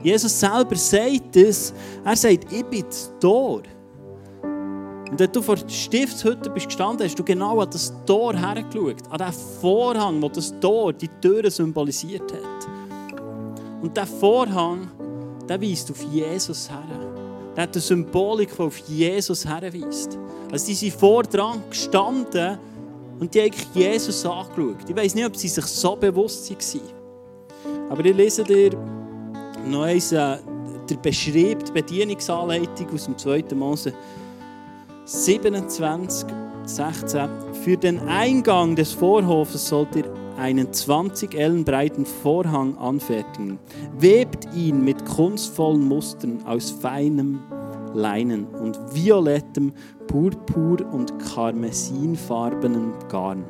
Jesus 0.03 0.41
selber 0.41 0.77
sagt 0.77 1.37
es. 1.37 1.75
Er 2.03 2.17
sagt, 2.17 2.51
ich 2.51 2.65
bin 2.65 2.85
das 2.89 3.13
Tor. 3.21 3.61
Und 4.43 5.19
wenn 5.19 5.33
du 5.33 5.43
vor 5.43 5.57
der 5.57 5.69
Stiftshütte 5.69 6.49
bist 6.49 6.69
gestanden, 6.69 7.05
hast 7.05 7.19
du 7.19 7.23
genau 7.23 7.61
an 7.61 7.69
das 7.71 7.93
Tor 8.07 8.35
hergeschaut. 8.35 9.03
An 9.11 9.19
den 9.19 9.33
Vorhang, 9.61 10.23
wo 10.23 10.31
das 10.31 10.59
Tor 10.61 10.95
die 10.95 11.11
Türe 11.21 11.51
symbolisiert 11.51 12.33
hat. 12.33 12.78
Und 13.81 13.97
der 13.97 14.07
Vorhang, 14.07 14.91
der 15.49 15.61
weist 15.61 15.91
auf 15.91 16.03
Jesus 16.03 16.69
her. 16.69 16.83
Der 17.57 17.63
hat 17.65 17.75
eine 17.75 17.81
Symbolik, 17.81 18.51
die 18.57 18.63
auf 18.63 18.79
Jesus 18.79 19.47
herweist. 19.47 20.19
Also 20.51 20.67
die 20.67 20.75
sind 20.75 20.95
vor 20.95 21.23
gestanden 21.23 22.59
und 23.19 23.35
die 23.35 23.43
haben 23.43 23.53
Jesus 23.75 24.25
angeschaut. 24.25 24.89
Ich 24.89 24.97
weiß 24.97 25.15
nicht, 25.15 25.27
ob 25.27 25.37
sie 25.37 25.49
sich 25.49 25.65
so 25.65 25.97
bewusst 25.97 26.51
waren. 26.51 26.99
Aber 27.91 28.05
ich 28.05 28.17
lese 28.17 28.45
dir 28.45 28.71
noch 29.67 29.83
eins, 29.83 30.13
äh, 30.13 30.39
der 30.89 30.97
beschreibt 30.97 31.69
die 31.69 31.73
Bedienungsanleitung 31.73 32.91
aus 32.93 33.05
dem 33.05 33.19
2. 33.19 33.45
Mose 33.55 33.93
27, 35.05 36.29
16. 36.65 37.29
Für 37.65 37.77
den 37.77 37.99
Eingang 38.09 38.77
des 38.77 38.93
Vorhofes 38.93 39.69
sollt 39.69 39.97
ihr 39.97 40.05
einen 40.39 40.73
20 40.73 41.35
Ellen 41.35 41.65
breiten 41.65 42.07
Vorhang 42.07 42.77
anfertigen. 42.79 43.59
Webt 43.99 44.49
ihn 44.55 44.85
mit 44.85 45.05
kunstvollen 45.05 45.87
Mustern 45.87 46.45
aus 46.47 46.71
feinem 46.71 47.41
Leinen 47.95 48.47
und 48.47 48.79
violettem, 48.93 49.73
purpur 50.07 50.79
und 50.93 51.19
karmesinfarbenen 51.19 52.93
Garn. 53.09 53.45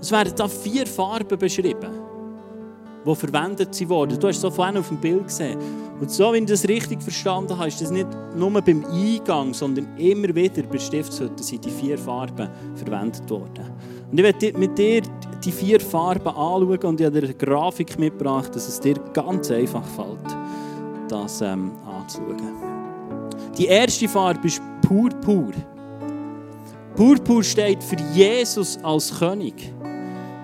Es 0.00 0.10
werden 0.10 0.32
da 0.36 0.48
vier 0.48 0.86
Farben 0.86 1.38
beschrieben 1.38 2.00
die 3.06 3.14
verwendet 3.14 3.88
wurden. 3.88 4.18
Du 4.18 4.28
hast 4.28 4.40
so 4.40 4.50
vorhin 4.50 4.76
auf 4.76 4.88
dem 4.88 4.98
Bild 4.98 5.26
gesehen. 5.26 5.58
Und 6.00 6.10
so, 6.10 6.32
wenn 6.32 6.46
du 6.46 6.52
das 6.52 6.66
richtig 6.66 7.02
verstanden 7.02 7.56
hast, 7.58 7.74
ist 7.74 7.82
das 7.82 7.90
nicht 7.90 8.08
nur 8.34 8.50
beim 8.50 8.84
Eingang, 8.84 9.52
sondern 9.52 9.96
immer 9.98 10.34
wieder 10.34 10.62
bei 10.62 10.78
Stiftshütten 10.78 11.38
sind 11.38 11.64
die 11.64 11.70
vier 11.70 11.98
Farben 11.98 12.48
verwendet 12.74 13.28
worden. 13.28 13.70
Und 14.10 14.18
ich 14.18 14.24
werde 14.24 14.58
mit 14.58 14.76
dir 14.76 15.02
die 15.44 15.52
vier 15.52 15.80
Farben 15.80 16.28
anschauen 16.28 16.78
und 16.84 17.00
ich 17.00 17.06
habe 17.06 17.20
dir 17.20 17.26
eine 17.26 17.34
Grafik 17.34 17.98
mitgebracht, 17.98 18.54
dass 18.54 18.68
es 18.68 18.80
dir 18.80 18.94
ganz 19.12 19.50
einfach 19.50 19.84
fällt, 19.84 20.36
das 21.08 21.40
ähm, 21.40 21.72
anzuschauen. 21.86 22.54
Die 23.56 23.66
erste 23.66 24.08
Farbe 24.08 24.46
ist 24.46 24.60
Purpur. 24.82 25.52
Purpur 26.96 27.42
steht 27.42 27.82
für 27.82 27.96
Jesus 28.14 28.78
als 28.82 29.18
König 29.18 29.72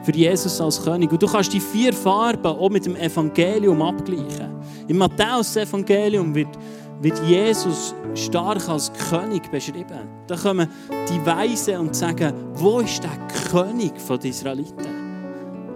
für 0.07 0.13
Jesus 0.13 0.61
als 0.61 0.83
König. 0.83 1.11
Und 1.11 1.21
du 1.21 1.27
kannst 1.27 1.53
die 1.53 1.61
vier 1.61 1.93
Farben 1.93 2.47
auch 2.47 2.71
mit 2.71 2.87
dem 2.87 2.95
Evangelium 2.95 3.83
abgleichen. 3.83 4.55
Im 4.87 4.99
Matthäus-Evangelium 4.99 6.33
wird, 6.33 6.49
wird 7.01 7.19
Jesus 7.27 7.95
stark 8.15 8.69
als 8.69 8.91
König 9.11 9.51
beschrieben. 9.51 10.09
Da 10.27 10.37
kommen 10.37 10.69
die 11.09 11.25
Weisen 11.27 11.77
und 11.77 11.95
sagen, 11.95 12.33
wo 12.55 12.81
ist 12.81 13.03
der 13.03 13.19
König 13.51 13.93
der 14.09 14.25
Israeliten? 14.25 15.07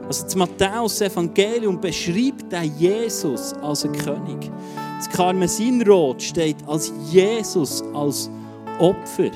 Also 0.07 0.25
das 0.25 0.35
Matthäus-Evangelium 0.35 1.81
beschreibt 1.81 2.51
den 2.51 2.77
Jesus 2.79 3.53
als 3.63 3.85
einen 3.85 3.95
König. 3.95 4.51
Das 4.99 5.09
Karmesinrot 5.09 6.21
steht 6.21 6.57
als 6.67 6.93
Jesus 7.11 7.83
als 7.95 8.29
Opfer. 8.81 9.31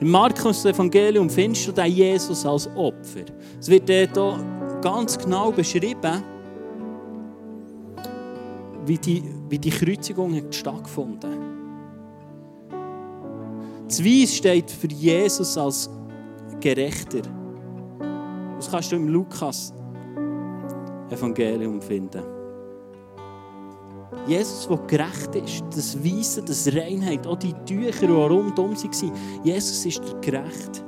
Im 0.00 0.10
Markus-Evangelium 0.10 1.30
findest 1.30 1.68
du 1.68 1.72
den 1.72 1.92
Jesus 1.92 2.44
als 2.44 2.68
Opfer. 2.76 3.24
Es 3.58 3.68
wird 3.68 3.88
dort 3.88 4.40
ganz 4.82 5.16
genau 5.18 5.50
beschrieben, 5.50 6.22
wie 8.86 8.98
die, 8.98 9.22
wie 9.48 9.58
die 9.58 9.70
Kreuzigung 9.70 10.34
hat 10.34 10.54
stattgefunden 10.54 11.30
Das 13.86 14.04
Weiß 14.04 14.36
steht 14.36 14.70
für 14.70 14.88
Jesus 14.88 15.56
als 15.56 15.90
Gerechter. 16.60 17.22
Das 18.56 18.70
kannst 18.70 18.92
du 18.92 18.96
im 18.96 19.08
Lukas 19.08 19.72
Evangelium 21.10 21.80
finden. 21.80 22.22
Jesus, 24.26 24.68
der 24.68 24.78
gerecht 24.86 25.34
ist, 25.34 25.64
das 25.74 26.04
Weise, 26.04 26.42
das 26.42 26.72
Reinheit, 26.74 27.26
auch 27.26 27.38
die 27.38 27.54
Tücher, 27.64 28.06
die 28.06 28.12
rundum 28.12 28.76
waren, 28.76 29.12
Jesus 29.44 29.86
ist 29.86 30.02
der 30.04 30.20
gerecht. 30.20 30.84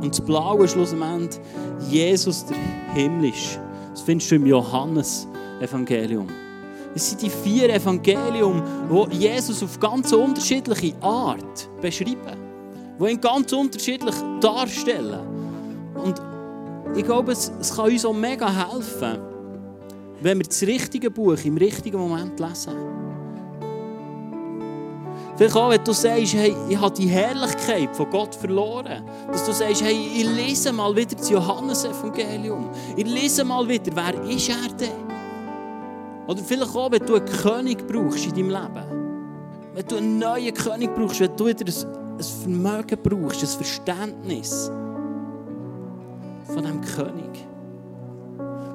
Und 0.00 0.10
das 0.10 0.20
Blaue 0.20 0.66
schlussendlich 0.66 1.40
Jesus 1.90 2.46
der 2.46 2.56
Himmlisch. 2.94 3.58
Das 3.90 4.02
findest 4.02 4.30
du 4.30 4.36
im 4.36 4.46
Johannes-Evangelium. 5.60 6.28
Es 6.94 7.10
sind 7.10 7.22
die 7.22 7.30
vier 7.30 7.74
Evangelium, 7.74 8.62
die 9.12 9.16
Jesus 9.16 9.62
auf 9.62 9.78
ganz 9.78 10.12
unterschiedliche 10.12 10.94
Art 11.02 11.68
beschreiben. 11.80 12.38
Die 12.98 13.10
ihn 13.10 13.20
ganz 13.20 13.52
unterschiedlich 13.52 14.14
darstellen. 14.40 15.20
Und 16.02 16.20
ich 16.96 17.04
glaube, 17.04 17.32
es, 17.32 17.52
es 17.60 17.74
kann 17.74 17.90
uns 17.90 18.04
auch 18.04 18.14
mega 18.14 18.50
helfen, 18.50 19.18
wenn 20.22 20.38
wir 20.38 20.46
das 20.46 20.62
richtige 20.62 21.10
Buch 21.10 21.36
im 21.44 21.58
richtigen 21.58 21.98
Moment 21.98 22.40
lesen. 22.40 22.72
Vielleicht 25.36 25.54
auch, 25.54 25.68
wenn 25.68 25.84
du 25.84 25.92
sagst, 25.92 26.32
hey, 26.32 26.56
ich 26.66 26.80
habe 26.80 26.96
die 26.96 27.08
Herrlichkeit 27.08 27.94
von 27.94 28.08
Gott 28.08 28.34
verloren. 28.34 29.04
Dass 29.30 29.44
du 29.44 29.52
sagst, 29.52 29.82
hey, 29.82 29.94
ich 30.16 30.24
lese 30.24 30.72
mal 30.72 30.96
wieder 30.96 31.14
das 31.14 31.28
Johannesevangelium. 31.28 32.70
Ich 32.96 33.04
lese 33.04 33.44
mal 33.44 33.68
wieder, 33.68 33.94
wer 33.94 34.22
ist 34.30 34.48
er 34.48 34.74
denn? 34.80 35.05
Oder 36.26 36.42
vielleicht 36.42 36.74
auch, 36.74 36.90
wenn 36.90 37.04
du 37.04 37.14
einen 37.14 37.26
König 37.26 37.86
brauchst 37.86 38.26
in 38.26 38.34
deinem 38.34 38.50
Leben. 38.50 39.72
Wenn 39.74 39.86
du 39.86 39.96
einen 39.96 40.18
neuen 40.18 40.54
König 40.54 40.94
brauchst, 40.94 41.20
wenn 41.20 41.36
du 41.36 41.46
wieder 41.46 41.64
ein, 41.66 42.22
Vermögen 42.22 42.98
brauchst, 43.02 43.42
ein 43.42 43.48
Verständnis 43.48 44.70
von 46.46 46.62
diesem 46.62 46.80
König. 46.80 47.46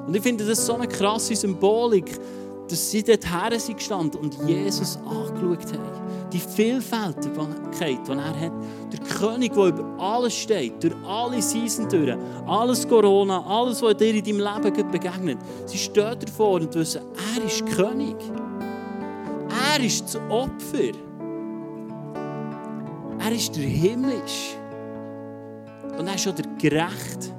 Und 0.06 0.14
ich 0.14 0.22
finde 0.22 0.46
das 0.46 0.64
so 0.64 0.74
eine 0.74 0.86
krasse 0.86 1.34
Symbolik, 1.34 2.18
dass 2.68 2.90
sie 2.90 3.02
dort 3.02 3.24
her 3.24 3.58
sind 3.58 3.76
gestanden 3.76 4.20
und 4.20 4.38
Jesus 4.46 4.98
angeschaut 4.98 5.72
haben. 5.72 6.30
Die 6.32 6.38
Vielfältigkeit, 6.38 7.98
die 8.06 8.10
er 8.10 8.40
hat. 8.40 8.52
Der 8.92 9.00
König, 9.18 9.52
der 9.52 9.66
über 9.66 9.84
alles 9.98 10.34
steht, 10.34 10.82
durch 10.82 10.94
alle 11.06 11.42
Season 11.42 11.88
durch, 11.88 12.16
alles 12.46 12.88
Corona, 12.88 13.44
alles, 13.46 13.82
was 13.82 13.96
dir 13.96 14.14
in 14.14 14.24
deinem 14.24 14.38
Leben 14.38 14.90
begegnet. 14.90 15.38
Sie 15.66 15.78
stehen 15.78 16.18
davor 16.18 16.54
und 16.54 16.74
wissen, 16.74 17.02
er 17.36 17.44
ist 17.44 17.66
König. 17.66 18.16
Er 19.74 19.84
ist 19.84 20.04
das 20.04 20.16
Opfer. 20.30 20.96
Er 23.18 23.32
ist 23.32 23.54
der 23.54 23.64
Himmlisch. 23.64 24.56
Und 25.98 26.06
er 26.06 26.14
ist 26.14 26.26
auch 26.26 26.34
der 26.34 26.46
Gerecht. 26.58 27.32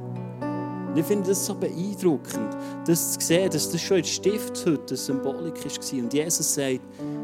Und 0.94 1.00
ich 1.00 1.06
finde 1.08 1.30
das 1.30 1.44
so 1.44 1.56
beeindruckend, 1.56 2.56
das 2.86 3.14
zu 3.14 3.26
sehen, 3.26 3.50
dass 3.50 3.68
das 3.72 3.82
schon 3.82 3.98
in 3.98 4.04
der 4.04 4.10
Stiftshütte 4.10 4.90
eine 4.90 4.98
Symbolik 4.98 5.56
war. 5.66 6.00
Und 6.04 6.14
Jesus 6.14 6.54
sagt, 6.54 6.82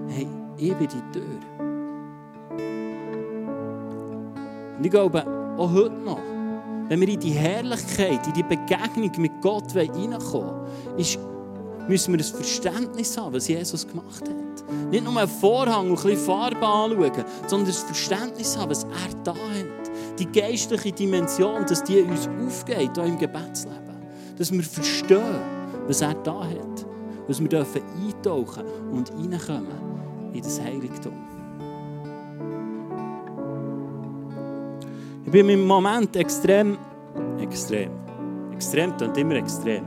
hey, 0.07 0.27
ich 0.57 0.73
bin 0.73 0.87
die 0.87 1.19
Tür. 1.19 1.23
Und 4.75 4.83
ich 4.83 4.89
glaube, 4.89 5.23
auch 5.55 5.71
heute 5.71 5.93
noch, 5.93 6.17
wenn 6.87 6.99
wir 6.99 7.09
in 7.09 7.19
die 7.19 7.29
Herrlichkeit, 7.29 8.25
in 8.25 8.33
die 8.33 8.41
Begegnung 8.41 9.11
mit 9.19 9.39
Gott 9.39 9.75
reinkommen 9.75 10.19
wollen, 10.31 11.87
müssen 11.87 12.13
wir 12.13 12.19
ein 12.19 12.23
Verständnis 12.23 13.15
haben, 13.19 13.35
was 13.35 13.47
Jesus 13.47 13.87
gemacht 13.87 14.21
hat. 14.21 14.89
Nicht 14.89 15.03
nur 15.03 15.15
einen 15.15 15.29
Vorhang 15.29 15.91
und 15.91 15.99
ein 15.99 16.03
bisschen 16.03 16.25
Farbe 16.25 16.65
anschauen, 16.65 17.23
sondern 17.45 17.69
ein 17.69 17.85
Verständnis 17.85 18.57
haben, 18.57 18.71
was 18.71 18.83
er 18.83 19.23
da 19.23 19.33
hat. 19.33 19.78
Die 20.19 20.25
geistliche 20.25 20.91
Dimension, 20.91 21.65
dass 21.65 21.83
die 21.83 22.01
uns 22.01 22.27
aufgeht, 22.27 22.91
hier 22.93 23.05
im 23.05 23.17
Gebetsleben. 23.17 23.79
Dass 24.37 24.51
wir 24.51 24.63
verstehen, 24.63 25.39
was 25.87 26.01
er 26.01 26.13
da 26.13 26.43
hat. 26.43 26.85
Dass 27.27 27.39
wir 27.39 27.47
dürfen 27.47 27.81
eintauchen 28.05 28.65
und 28.91 29.11
reinkommen 29.11 30.31
in 30.33 30.41
das 30.41 30.61
Heiligtum. 30.61 31.13
Ich 35.25 35.31
bin 35.31 35.47
im 35.49 35.65
Moment 35.65 36.15
extrem, 36.15 36.77
extrem, 37.39 37.91
extrem 38.51 38.97
klingt 38.97 39.17
immer 39.17 39.35
extrem. 39.35 39.85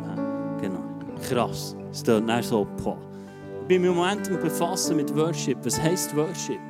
Genau, 0.61 0.83
krass. 1.29 1.77
Es 1.91 2.05
klingt 2.05 2.27
nicht 2.27 2.45
so, 2.45 2.67
boah. 2.83 2.97
Ich 3.63 3.67
bin 3.67 3.85
im 3.85 3.95
Moment 3.95 4.29
Befassen 4.41 4.97
mit 4.97 5.15
Worship. 5.17 5.59
Was 5.65 5.81
heisst 5.81 6.17
Worship? 6.17 6.61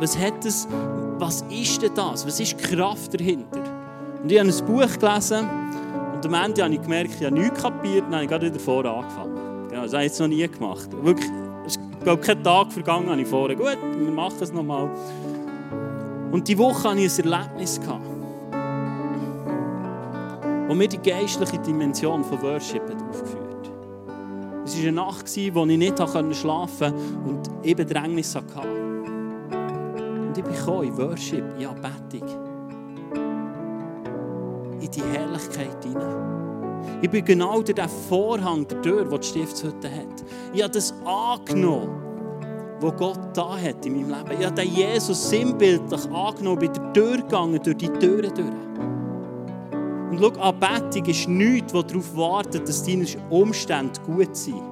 Was 0.00 0.18
hat 0.18 0.44
es, 0.44 0.68
was 1.18 1.42
ist 1.50 1.82
denn 1.82 1.94
das? 1.94 2.26
Was 2.26 2.38
ist 2.38 2.52
die 2.52 2.56
Kraft 2.56 3.14
dahinter? 3.14 3.62
Und 4.22 4.30
ich 4.30 4.38
habe 4.38 4.50
ein 4.50 4.66
Buch 4.66 4.98
gelesen 4.98 5.48
und 6.14 6.26
am 6.26 6.34
Ende 6.34 6.64
habe 6.64 6.74
ich 6.74 6.82
gemerkt, 6.82 7.10
ich 7.18 7.24
habe 7.24 7.34
nichts 7.34 7.62
kapiert 7.62 8.04
und 8.06 8.14
habe 8.14 8.24
ich 8.24 8.28
gerade 8.28 8.46
wieder 8.46 8.60
vorne 8.60 8.90
angefangen. 8.90 9.68
Genau, 9.68 9.82
das 9.82 9.92
habe 9.92 10.04
ich 10.04 10.10
jetzt 10.10 10.20
noch 10.20 10.28
nie 10.28 10.46
gemacht. 10.46 10.88
Wirklich, 11.02 11.30
es 11.66 11.76
ist 11.76 11.80
glaube 12.02 12.22
kein 12.22 12.42
Tag 12.42 12.72
vergangen, 12.72 13.08
habe 13.10 13.20
ich 13.20 13.28
vorne. 13.28 13.56
Gut, 13.56 13.78
wir 13.96 14.10
machen 14.10 14.36
es 14.40 14.52
nochmal. 14.52 14.90
Und 16.30 16.46
die 16.46 16.58
Woche 16.58 16.90
hatte 16.90 17.00
ich 17.00 17.18
ein 17.18 17.32
Erlebnis. 17.32 17.80
wo 20.68 20.74
mir 20.74 20.88
die 20.88 20.98
geistliche 20.98 21.58
Dimension 21.58 22.24
von 22.24 22.42
Worship 22.42 22.82
hat 22.82 22.96
Es 24.64 24.76
war 24.76 24.82
eine 24.82 24.92
Nacht, 24.92 25.26
wo 25.54 25.64
ich 25.64 25.78
nicht 25.78 25.98
schlafen 25.98 26.92
konnte 26.92 26.94
und 27.24 27.50
ich 27.62 27.76
Bedrängnis 27.76 28.34
hatte. 28.34 28.85
Bin 30.46 30.84
in 30.84 30.98
Worship, 30.98 31.44
in 31.58 31.66
Anbetung. 31.66 32.28
In 34.80 34.90
die 34.90 35.02
Herrlichkeit 35.02 35.84
hinein. 35.84 36.98
Ich 37.02 37.10
bin 37.10 37.24
genau 37.24 37.62
durch 37.62 37.74
den 37.74 37.88
Vorhang 37.88 38.66
der 38.68 38.82
Tür, 38.82 39.04
den 39.04 39.20
die 39.20 39.26
Stiftshütte 39.26 39.90
hat. 39.90 40.24
Ich 40.52 40.62
habe 40.62 40.72
das 40.72 40.94
angenommen 41.04 42.06
wo 42.80 42.92
Gott 42.92 43.18
da 43.34 43.56
hat 43.56 43.84
in 43.86 43.94
meinem 43.94 44.10
Leben. 44.10 44.40
Ich 44.40 44.46
habe 44.46 44.54
den 44.54 44.74
Jesus 44.74 45.30
sinnbildlich 45.30 46.10
angenommen, 46.10 46.58
bin 46.58 46.72
der 46.72 46.92
Tür 46.92 47.16
gegangen, 47.16 47.60
durch 47.62 47.76
die 47.76 47.88
Türen 47.88 48.34
durch. 48.34 48.48
Und 50.10 50.18
schau, 50.20 50.40
Anbetung 50.40 51.04
ist 51.06 51.28
nichts, 51.28 51.72
das 51.72 51.86
darauf 51.86 52.16
wartet, 52.16 52.68
dass 52.68 52.84
deine 52.84 53.06
Umstände 53.30 53.98
gut 54.04 54.36
sind. 54.36 54.62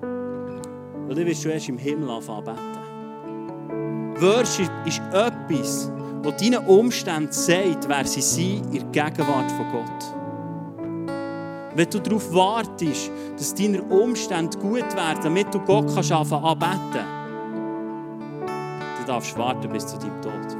Weil 0.00 1.14
du 1.14 1.26
wirst 1.26 1.44
du 1.44 1.48
erst 1.48 1.68
im 1.68 1.78
Himmel 1.78 2.10
anfangen. 2.10 2.71
Worship 4.22 4.70
ist 4.86 5.02
etwas, 5.12 5.90
das 6.22 6.36
deinen 6.36 6.64
Umständen 6.66 7.32
sagt, 7.32 7.88
wer 7.88 8.04
sie 8.06 8.22
sind 8.22 8.74
in 8.74 8.92
der 8.92 9.10
Gegenwart 9.10 9.50
von 9.50 9.70
Gott. 9.72 10.14
Wenn 11.74 11.90
du 11.90 11.98
darauf 11.98 12.32
wartest, 12.32 13.10
dass 13.36 13.54
deine 13.54 13.82
Umstände 13.82 14.56
gut 14.58 14.94
werden, 14.94 15.20
damit 15.22 15.52
du 15.52 15.58
Gott 15.60 15.92
kannst 15.94 16.12
anfangen 16.12 16.44
anbeten 16.44 17.22
du 19.02 19.06
darfst 19.06 19.36
warten 19.36 19.68
bis 19.70 19.86
zu 19.86 19.98
deinem 19.98 20.20
Tod. 20.22 20.56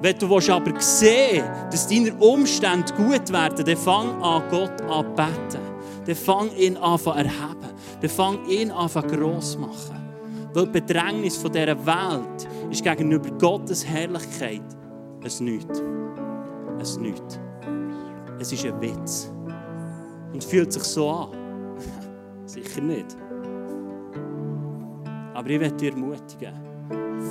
Wenn 0.00 0.18
du 0.18 0.52
aber 0.52 0.80
sehen 0.80 1.44
dass 1.70 1.88
deine 1.88 2.14
Umstände 2.14 2.92
gut 2.94 3.32
werden, 3.32 3.64
dann 3.64 3.76
fang 3.76 4.22
an, 4.22 4.42
Gott 4.50 4.80
an 4.82 5.14
beten. 5.14 5.62
Dann 6.06 6.14
fang 6.14 6.50
ihn 6.56 6.76
an 6.76 6.98
zu 6.98 7.10
erheben. 7.10 7.68
Dann 8.00 8.10
fang 8.10 8.46
ihn 8.46 8.70
an 8.70 8.88
gross 8.88 9.56
machen. 9.58 10.07
Weil 10.54 10.66
die 10.66 10.80
Bedrängnis 10.80 11.36
von 11.36 11.52
dieser 11.52 11.86
Welt 11.86 12.48
ist 12.70 12.82
gegenüber 12.82 13.30
Gottes 13.38 13.86
Herrlichkeit 13.86 14.62
ein 15.22 15.44
Nichts. 15.44 15.80
Ein 15.80 17.02
Nichts. 17.02 17.40
Es 18.38 18.52
ist 18.52 18.64
ein 18.64 18.80
Witz. 18.80 19.32
Und 20.32 20.44
fühlt 20.44 20.72
sich 20.72 20.84
so 20.84 21.10
an. 21.10 21.28
Sicher 22.46 22.80
nicht. 22.80 23.16
Aber 25.34 25.50
ich 25.50 25.60
werde 25.60 25.76
dich 25.76 25.92
ermutigen 25.92 26.68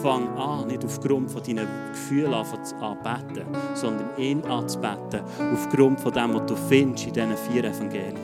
fang 0.02 0.28
an, 0.38 0.68
nicht 0.68 0.84
aufgrund 0.86 1.32
von 1.32 1.42
deinen 1.44 1.68
Gefühlen 1.92 2.34
anzubeten, 2.34 3.46
sondern 3.74 4.10
ihn 4.18 4.44
anzubeten, 4.44 5.22
aufgrund 5.54 6.00
von 6.00 6.12
dem, 6.12 6.34
was 6.34 6.46
du 6.46 6.56
findest 6.56 7.08
in 7.08 7.14
diesen 7.14 7.38
vier 7.38 7.64
Evangelien. 7.64 8.16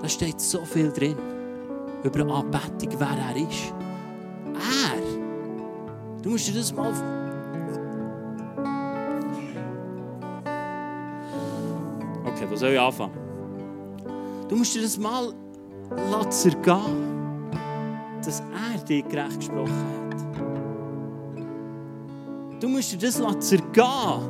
Da 0.00 0.08
steht 0.08 0.40
so 0.40 0.64
viel 0.64 0.90
drin 0.90 1.16
über 2.02 2.20
Anbetung, 2.34 2.98
wer 2.98 3.16
er 3.28 3.36
ist. 3.36 3.74
Er. 4.54 6.22
Du 6.22 6.30
musst 6.30 6.48
dir 6.48 6.54
das 6.54 6.72
mal. 6.74 6.92
Okay, 12.24 12.46
wo 12.48 12.56
soll 12.56 12.70
ich 12.70 12.80
anfangen? 12.80 13.12
Du 14.48 14.56
musst 14.56 14.74
dir 14.74 14.82
das 14.82 14.98
mal 14.98 15.32
zergehen, 16.30 17.50
dass 18.24 18.40
er 18.40 18.78
dir 18.84 19.02
gerecht 19.02 19.38
gesprochen 19.38 19.72
hat. 19.72 20.06
Du 22.60 22.68
musst 22.68 22.92
dir 22.92 22.98
das 22.98 23.18
zergehen, 23.40 24.20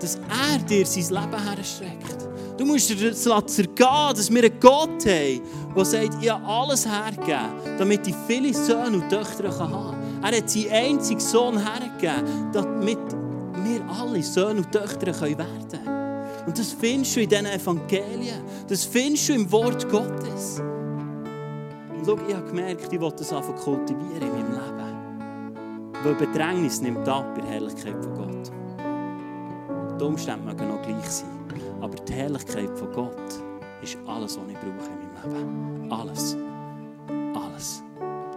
dass 0.00 0.16
er 0.16 0.58
dir 0.68 0.86
sein 0.86 1.22
Leben 1.22 1.42
herstreckt. 1.44 2.28
Du 2.58 2.64
musst 2.64 2.90
dir 2.90 3.10
das 3.10 3.22
zergehen, 3.22 3.76
dass 4.16 4.34
wir 4.34 4.42
einen 4.42 4.60
Gott 4.60 5.06
haben, 5.06 5.40
der 5.76 5.84
sagt, 5.84 6.16
ich 6.20 6.28
habe 6.28 6.44
alles 6.44 6.84
hergegeben, 6.84 7.78
damit 7.78 8.04
ich 8.08 8.16
viele 8.26 8.52
Söhne 8.52 8.96
und 8.96 9.08
Töchter 9.08 9.56
haben 9.56 9.72
kann. 9.72 10.24
Er 10.24 10.36
hat 10.36 10.50
seinen 10.50 10.72
einzigen 10.72 11.20
Sohn 11.20 11.56
hergegeben, 11.56 12.50
damit 12.52 12.98
wir 13.62 13.80
alle 13.88 14.20
Söhne 14.24 14.56
und 14.56 14.72
Töchter 14.72 15.06
werden 15.06 15.36
können. 15.70 16.46
Und 16.46 16.58
das 16.58 16.72
findest 16.72 17.14
du 17.14 17.20
in 17.20 17.28
diesen 17.28 17.46
Evangelien. 17.46 18.42
Das 18.66 18.84
findest 18.84 19.28
du 19.28 19.34
im 19.34 19.52
Wort 19.52 19.88
Gottes. 19.88 20.58
Und 20.58 22.04
schau, 22.04 22.18
ich 22.26 22.34
habe 22.34 22.46
gemerkt, 22.48 22.92
ich 22.92 23.00
will 23.00 23.12
das 23.16 23.32
einfach 23.32 23.54
kultivieren 23.54 24.20
in 24.20 24.32
meinem 24.32 24.52
Leben. 24.52 25.92
Weil 26.02 26.14
Bedrängnis 26.14 26.80
nimmt 26.80 27.08
ab 27.08 27.36
bei 27.36 27.40
der 27.42 27.50
Herrlichkeit 27.50 28.02
von 28.02 28.14
Gott. 28.14 28.50
Die 30.00 30.04
Umstände 30.04 30.44
mögen 30.44 30.66
noch 30.66 30.82
gleich 30.82 31.08
sein. 31.08 31.37
Aber 31.80 31.94
die 31.96 32.12
Herrlichkeit 32.12 32.70
von 32.78 32.92
Gott 32.92 33.14
ist 33.82 33.96
alles, 34.06 34.38
was 34.38 34.48
ich 34.48 34.54
brauche 34.54 34.90
in 34.90 35.32
meinem 35.32 35.82
Leben. 35.82 35.92
Alles. 35.92 36.36
Alles. 37.34 37.82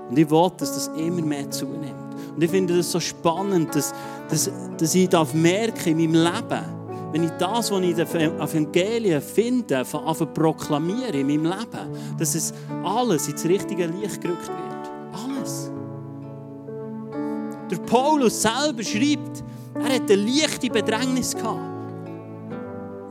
Und 0.10 0.18
ich 0.18 0.30
will, 0.30 0.52
dass 0.58 0.74
das 0.74 0.88
immer 0.98 1.22
mehr 1.22 1.50
zunimmt. 1.50 2.16
Und 2.36 2.44
ich 2.44 2.52
finde 2.52 2.78
das 2.78 2.92
so 2.92 3.00
spannend, 3.00 3.74
dass, 3.76 3.94
dass, 4.30 4.52
dass 4.78 4.96
ich 4.96 5.10
darf 5.10 5.34
merken 5.34 6.00
in 6.00 6.12
meinem 6.12 6.24
Leben, 6.24 6.66
wenn 7.12 7.24
ich 7.24 7.32
das, 7.32 7.72
was 7.72 7.82
ich 7.82 7.90
in 7.90 7.96
den 7.96 8.40
Evangelien 8.40 9.22
finde, 9.22 9.84
von 9.84 10.16
zu 10.16 10.26
proklamieren 10.26 11.14
in 11.14 11.28
meinem 11.28 11.46
Leben, 11.46 12.18
dass 12.18 12.36
es 12.36 12.54
alles 12.84 13.28
ins 13.28 13.44
richtige 13.46 13.86
Licht 13.88 14.22
gerückt 14.22 14.48
wird. 14.48 14.92
Alles. 15.14 15.72
Der 17.70 17.78
Paulus 17.78 18.42
selber 18.42 18.84
schreibt, 18.84 19.44
er 19.76 19.96
hatte 19.96 20.14
eine 20.14 20.24
leichte 20.24 20.70
Bedrängnis 20.70 21.36
gehabt. 21.36 21.71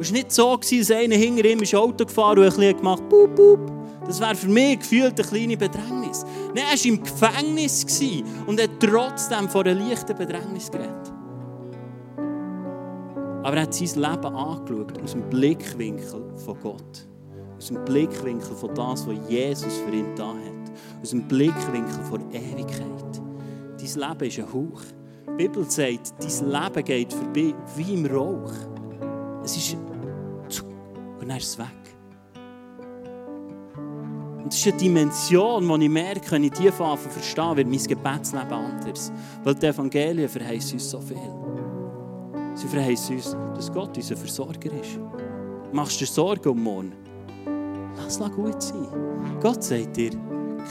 Es 0.01 0.11
war 0.11 0.17
nicht 0.17 0.33
so, 0.33 0.57
dass 0.57 0.91
einer 0.91 1.15
hinter 1.15 1.45
ihm 1.45 1.59
ins 1.59 1.75
Auto 1.75 2.07
gefahren 2.07 2.39
und 2.39 2.45
ein 2.45 2.51
bisschen 2.51 2.77
gemacht 2.79 3.07
boop, 3.11 3.37
boop. 3.37 3.61
Das 4.07 4.19
wäre 4.19 4.35
für 4.35 4.49
mich 4.49 4.79
gefühlt 4.79 5.21
eine 5.21 5.29
kleine 5.29 5.57
Bedrängnis. 5.59 6.25
Nein, 6.55 6.65
er 6.71 6.79
war 6.79 6.87
im 6.87 7.03
Gefängnis 7.03 7.87
und 8.47 8.61
hat 8.63 8.71
trotzdem 8.81 9.47
vor 9.51 9.67
einer 9.67 9.75
leichten 9.75 10.17
Bedrängnis 10.17 10.71
geredet. 10.71 11.13
Aber 13.43 13.57
er 13.57 13.63
hat 13.63 13.75
sein 13.75 13.89
Leben 13.89 14.35
angeschaut 14.35 15.03
aus 15.03 15.13
dem 15.13 15.29
Blickwinkel 15.29 16.23
von 16.45 16.59
Gott. 16.63 17.07
Aus 17.59 17.67
dem 17.67 17.85
Blickwinkel 17.85 18.57
von 18.57 18.75
das, 18.75 19.07
was 19.07 19.17
Jesus 19.29 19.75
für 19.85 19.95
ihn 19.95 20.15
da 20.17 20.29
hat. 20.29 20.73
Aus 21.03 21.11
dem 21.11 21.29
Blickwinkel 21.29 22.05
von 22.09 22.23
Ewigkeit. 22.33 23.21
Dein 23.79 24.09
Leben 24.09 24.29
ist 24.29 24.39
ein 24.39 24.53
Hauch. 24.53 24.81
Die 25.29 25.47
Bibel 25.47 25.71
sagt, 25.71 26.15
dein 26.21 26.51
Leben 26.51 26.85
geht 26.85 27.13
vorbei 27.13 27.55
wie 27.77 27.95
im 27.95 28.07
Rauch. 28.07 28.53
Es 29.45 29.57
ist 29.57 29.77
dann 31.31 31.39
ist 31.39 31.49
es 31.49 31.59
weg. 31.59 31.67
Und 34.39 34.47
das 34.47 34.59
ist 34.59 34.67
eine 34.67 34.77
Dimension, 34.77 35.69
die 35.79 35.85
ich 35.85 35.91
merke, 35.91 36.31
wenn 36.33 36.45
ich 36.45 36.53
die 36.53 36.71
Farbe 36.73 36.99
verstehe, 36.99 37.57
wird 37.57 37.69
mein 37.69 37.83
Gebetsleben 37.83 38.53
anders. 38.53 39.13
Weil 39.45 39.55
die 39.55 39.67
Evangelien 39.67 40.29
verheißen 40.29 40.75
uns 40.75 40.91
so 40.91 41.01
viel. 41.01 41.17
Sie 42.55 42.67
verheißen 42.67 43.17
uns, 43.17 43.37
dass 43.55 43.73
Gott 43.73 43.97
unser 43.97 44.17
Versorger 44.17 44.73
ist. 44.73 44.99
Machst 45.73 46.01
du 46.01 46.05
dir 46.05 46.11
Sorgen 46.11 46.49
um 46.49 46.63
morgen? 46.63 46.93
Lass 47.97 48.19
es 48.19 48.33
gut 48.33 48.61
sein. 48.61 48.89
Gott 49.41 49.63
sagt 49.63 49.97
dir, 49.97 50.11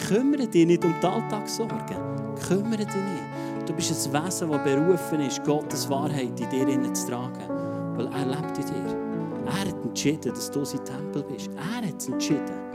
kümmere 0.08 0.48
dich 0.48 0.66
nicht 0.66 0.84
um 0.84 0.94
die 1.02 1.08
Alltagssorgen. 1.08 2.36
Kümmere 2.48 2.86
dich 2.86 2.96
nicht. 2.96 3.66
Du 3.70 3.74
bist 3.74 3.92
ein 3.92 4.14
Wesen, 4.14 4.50
das 4.50 4.64
berufen 4.64 5.22
ist, 5.22 5.44
Gottes 5.46 5.90
Wahrheit 5.90 6.38
in 6.40 6.50
dir 6.50 6.94
zu 6.94 7.08
tragen. 7.08 7.48
Weil 7.96 8.08
er 8.08 8.26
lebt 8.26 8.58
in 8.58 8.66
dir. 8.66 9.09
Er 9.50 9.62
hat 9.62 9.84
entschieden, 9.84 10.32
dass 10.32 10.52
du 10.52 10.64
sein 10.64 10.86
Tempel 10.86 11.24
bist. 11.24 11.50
Er 11.56 11.88
hat 11.88 11.96
es 11.98 12.08
entschieden. 12.08 12.70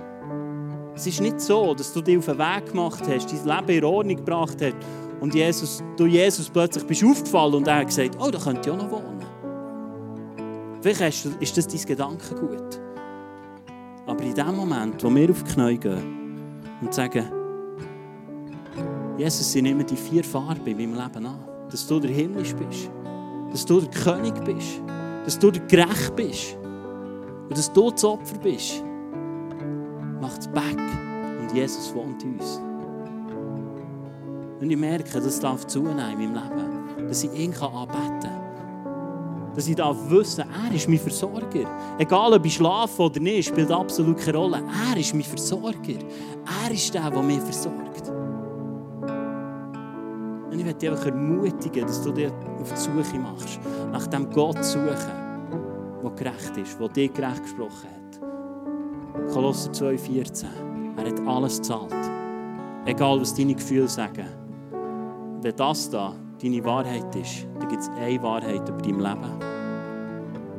Es 0.94 1.06
ist 1.06 1.20
nicht 1.20 1.40
so, 1.40 1.74
dass 1.74 1.92
du 1.92 2.00
dich 2.00 2.18
auf 2.18 2.26
den 2.26 2.38
Weg 2.38 2.66
gemacht 2.70 3.02
hast, 3.08 3.32
dein 3.32 3.44
Leben 3.44 3.78
in 3.78 3.84
Ordnung 3.84 4.16
gebracht 4.16 4.56
hast 4.60 4.76
und 5.20 5.34
Jesus, 5.34 5.82
du 5.96 6.06
Jesus 6.06 6.50
plötzlich 6.50 6.84
bist 6.84 7.04
aufgefallen 7.04 7.54
und 7.54 7.66
er 7.66 7.76
hat 7.76 7.86
gesagt, 7.86 8.16
oh, 8.20 8.30
da 8.30 8.38
könnte 8.38 8.68
ich 8.68 8.70
auch 8.70 8.82
noch 8.82 8.90
wohnen. 8.90 9.24
Vielleicht 10.82 11.24
ist 11.40 11.56
das 11.56 11.66
dein 11.66 11.80
Gedankengut. 11.80 12.80
Aber 14.06 14.22
in 14.22 14.34
dem 14.34 14.54
Moment, 14.54 15.02
wo 15.02 15.14
wir 15.14 15.30
auf 15.30 15.42
die 15.42 15.52
Knie 15.54 15.78
gehen 15.78 16.60
und 16.82 16.92
sagen, 16.92 17.24
Jesus, 19.16 19.54
ich 19.54 19.62
nehme 19.62 19.84
die 19.84 19.96
vier 19.96 20.22
Farben 20.22 20.66
in 20.66 20.76
meinem 20.76 21.02
Leben 21.02 21.26
an. 21.26 21.38
Dass 21.70 21.86
du 21.86 21.98
der 22.00 22.10
Himmlisch 22.10 22.54
bist. 22.54 22.90
Dass 23.50 23.64
du 23.64 23.80
der 23.80 23.90
König 23.90 24.34
bist. 24.44 24.82
Dass 25.24 25.38
du 25.38 25.50
der 25.50 25.62
Gerecht 25.62 26.14
bist. 26.16 26.58
Und 27.48 27.58
dass 27.58 27.72
du 27.72 27.90
das 27.90 28.04
Opfer 28.04 28.38
bist. 28.38 28.82
Macht 30.20 30.40
es 30.40 30.48
back. 30.48 30.78
Und 31.40 31.54
Jesus 31.54 31.94
wohnt 31.94 32.22
in 32.22 32.38
uns. 32.38 32.60
Und 34.60 34.70
ich 34.70 34.76
merke, 34.76 35.20
das 35.20 35.40
darf 35.40 35.66
zunehmen 35.66 36.20
in 36.20 36.32
meinem 36.32 36.56
Leben. 36.96 37.08
Dass 37.08 37.22
ich 37.24 37.32
ihn 37.32 37.52
anbeten 37.52 38.20
kann. 38.20 39.52
Dass 39.54 39.68
ich 39.68 39.76
darf 39.76 39.96
wissen, 40.08 40.44
er 40.50 40.74
ist 40.74 40.88
mein 40.88 40.98
Versorger. 40.98 41.68
Egal 41.98 42.32
ob 42.32 42.44
ich 42.44 42.54
schlafe 42.54 43.02
oder 43.02 43.20
nicht, 43.20 43.48
spielt 43.48 43.70
absolut 43.70 44.18
keine 44.18 44.38
Rolle. 44.38 44.62
Er 44.90 44.98
ist 44.98 45.12
mein 45.12 45.22
Versorger. 45.22 45.98
Er 46.64 46.70
ist 46.72 46.92
der, 46.94 47.10
der 47.10 47.22
mich 47.22 47.40
versorgt. 47.40 48.08
Und 50.50 50.58
ich 50.58 50.64
möchte 50.64 50.78
dich 50.78 50.90
einfach 50.90 51.06
ermutigen, 51.06 51.86
dass 51.86 52.02
du 52.02 52.10
dir 52.10 52.32
auf 52.60 52.72
die 52.72 52.80
Suche 52.80 53.18
machst, 53.18 53.60
nach 53.92 54.06
dem 54.06 54.30
Gott 54.30 54.64
suchen 54.64 55.23
der 56.04 56.10
gerecht 56.12 56.56
ist, 56.56 56.78
der 56.78 56.88
dir 56.88 57.08
gerecht 57.08 57.42
gesprochen 57.42 57.88
hat. 57.88 59.32
Kolosser 59.32 59.70
2,14. 59.70 60.46
Er 60.96 61.06
hat 61.06 61.20
alles 61.26 61.58
gezahlt. 61.58 61.94
Egal, 62.86 63.20
was 63.20 63.34
deine 63.34 63.54
Gefühle 63.54 63.88
sagen. 63.88 64.26
Wenn 65.40 65.56
das 65.56 65.90
da 65.90 66.14
deine 66.42 66.64
Wahrheit 66.64 67.14
ist, 67.16 67.46
dann 67.58 67.68
gibt 67.68 67.82
es 67.82 67.88
eine 67.90 68.22
Wahrheit 68.22 68.68
über 68.68 68.78
dein 68.78 69.00
Leben. 69.00 69.54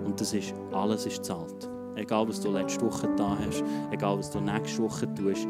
Und 0.05 0.19
das 0.19 0.33
ist, 0.33 0.53
alles 0.71 1.05
ist 1.05 1.17
gezahlt. 1.17 1.69
Egal, 1.95 2.27
was 2.27 2.41
du 2.41 2.51
letzte 2.51 2.85
Woche 2.85 3.07
da 3.15 3.37
hast, 3.45 3.63
egal, 3.91 4.17
was 4.17 4.29
du 4.31 4.39
nächste 4.39 4.83
Woche 4.83 5.13
tust. 5.13 5.47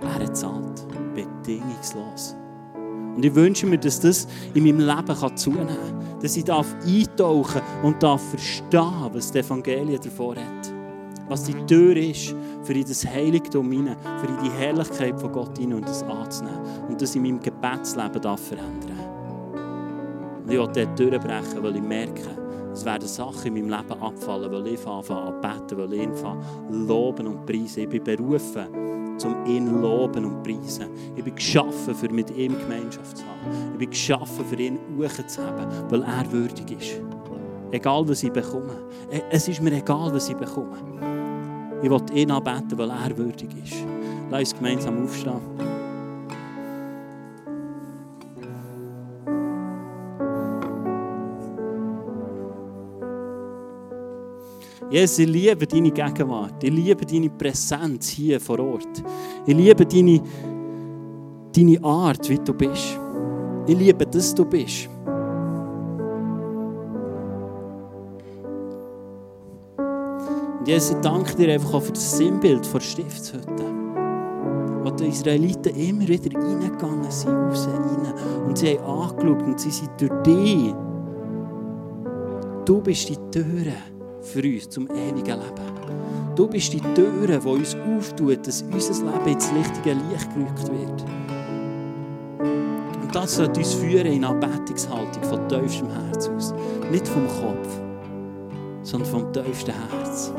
Er 0.00 0.14
hat 0.14 0.26
gezahlt. 0.26 0.86
Bedingungslos. 1.14 2.36
Und 3.16 3.24
ich 3.24 3.34
wünsche 3.34 3.66
mir, 3.66 3.78
dass 3.78 4.00
das 4.00 4.26
in 4.54 4.64
meinem 4.64 4.80
Leben 4.80 5.36
zunehmen 5.36 5.68
kann. 5.68 6.20
Dass 6.20 6.36
ich 6.36 6.50
eintauchen 6.50 7.62
und 7.82 8.02
darf 8.02 8.22
verstehen, 8.30 9.10
was 9.12 9.30
das 9.30 9.46
Evangelium 9.46 10.00
davor 10.02 10.36
hat. 10.36 10.72
Was 11.28 11.44
die 11.44 11.54
Tür 11.66 11.96
ist, 11.96 12.34
für 12.64 12.72
in 12.72 12.84
das 12.84 13.06
Heiligtum 13.06 13.70
hinein, 13.70 13.96
für 14.20 14.26
in 14.26 14.38
die 14.42 14.50
Herrlichkeit 14.58 15.20
von 15.20 15.32
Gott 15.32 15.56
hinein 15.58 15.78
und 15.78 15.88
das 15.88 16.02
anzunehmen. 16.02 16.60
Und 16.88 17.00
das 17.00 17.14
in 17.14 17.22
meinem 17.22 17.40
Gebetsleben 17.40 18.20
darf 18.20 18.40
verändern. 18.40 18.98
Und 20.44 20.50
ich 20.50 20.58
will 20.58 20.68
dort 20.74 20.98
durchbrechen, 20.98 21.62
weil 21.62 21.76
ich 21.76 21.82
merke, 21.82 22.44
es 22.72 22.84
werden 22.84 23.06
Sachen 23.06 23.56
in 23.56 23.68
meinem 23.68 23.80
Leben 23.80 24.02
abfallen, 24.02 24.50
weil 24.50 24.66
ich 24.66 24.86
anfange 24.86 25.22
an 25.22 25.40
beten, 25.40 25.78
weil 25.78 25.92
ich 25.92 26.08
anfange 26.08 26.44
loben 26.70 27.26
und 27.28 27.46
preisen. 27.46 27.84
Ich 27.84 27.88
bin 27.88 28.02
berufen, 28.02 28.66
um 29.22 29.46
ihn 29.46 29.80
loben 29.80 30.24
und 30.24 30.42
preisen. 30.42 30.86
Ich 31.16 31.24
bin 31.24 31.34
geschaffen, 31.34 31.94
für 31.94 32.08
mit 32.10 32.30
ihm 32.36 32.58
Gemeinschaft 32.58 33.18
zu 33.18 33.24
haben. 33.24 33.72
Ich 33.72 33.78
bin 33.78 33.90
geschaffen, 33.90 34.44
für 34.44 34.56
ihn 34.56 34.78
zu 35.26 35.42
haben, 35.42 35.66
weil 35.90 36.02
er 36.02 36.32
würdig 36.32 36.70
ist. 36.70 37.00
Egal, 37.70 38.08
was 38.08 38.22
ich 38.22 38.32
bekomme. 38.32 38.84
E, 39.10 39.20
es 39.30 39.48
ist 39.48 39.60
mir 39.60 39.72
egal, 39.72 40.12
was 40.12 40.28
ich 40.28 40.36
bekomme. 40.36 40.78
Ich 41.82 41.90
will 41.90 42.00
ihn 42.14 42.30
anbeten, 42.30 42.78
weil 42.78 42.90
er 42.90 43.16
würdig 43.16 43.50
ist. 43.62 43.84
Lass 44.30 44.40
uns 44.40 44.54
gemeinsam 44.54 45.04
aufstehen. 45.04 45.63
Jesus, 54.94 55.18
ich 55.18 55.26
liebe 55.28 55.66
deine 55.66 55.90
Gegenwart. 55.90 56.62
Ich 56.62 56.70
liebe 56.70 57.04
deine 57.04 57.28
Präsenz 57.28 58.10
hier 58.10 58.40
vor 58.40 58.60
Ort. 58.60 59.02
Ich 59.44 59.56
liebe 59.56 59.84
deine, 59.84 60.22
deine 61.52 61.82
Art, 61.82 62.28
wie 62.30 62.38
du 62.38 62.54
bist. 62.54 62.96
Ich 63.66 63.76
liebe, 63.76 64.06
dass 64.06 64.32
du 64.32 64.44
bist. 64.44 64.88
Und 70.60 70.68
Jesus, 70.68 70.92
ich 70.92 70.96
danke 70.98 71.34
dir 71.34 71.54
einfach 71.54 71.74
auch 71.74 71.82
für 71.82 71.90
das 71.90 72.16
Sinnbild 72.16 72.72
der 72.72 72.78
Stiftshütte. 72.78 73.64
Wo 74.84 74.90
die 74.90 75.08
Israeliten 75.08 75.74
immer 75.74 76.06
wieder 76.06 76.38
reingegangen 76.40 77.10
sind, 77.10 77.34
raus, 77.34 77.66
rein. 77.66 78.46
Und 78.46 78.58
sie 78.58 78.78
haben 78.78 79.10
angeschaut 79.10 79.42
und 79.42 79.58
sie 79.58 79.72
sind 79.72 79.90
durch 79.98 80.22
dich. 80.22 80.72
Du 82.64 82.80
bist 82.80 83.08
die 83.08 83.16
Türe 83.32 83.93
für 84.24 84.42
uns 84.42 84.68
zum 84.70 84.88
ewigen 84.88 85.38
Leben. 85.38 86.34
Du 86.34 86.48
bist 86.48 86.72
die 86.72 86.80
Tür, 86.80 87.26
die 87.26 87.46
uns 87.46 87.76
auftut, 87.76 88.46
dass 88.46 88.62
unser 88.62 89.04
Leben 89.04 89.26
ins 89.28 89.52
richtige 89.52 89.92
Licht 90.10 90.34
gerückt 90.34 90.68
wird. 90.68 91.04
Und 93.02 93.14
das 93.14 93.36
sollte 93.36 93.60
uns 93.60 93.74
führen 93.74 94.06
in 94.06 94.24
Anbetungshaltung 94.24 95.22
von 95.22 95.48
tiefstem 95.48 95.88
Herz 95.90 96.28
aus. 96.28 96.54
Nicht 96.90 97.06
vom 97.06 97.26
Kopf, 97.28 97.80
sondern 98.82 99.08
vom 99.08 99.32
tiefsten 99.32 99.72
Herz. 99.72 100.32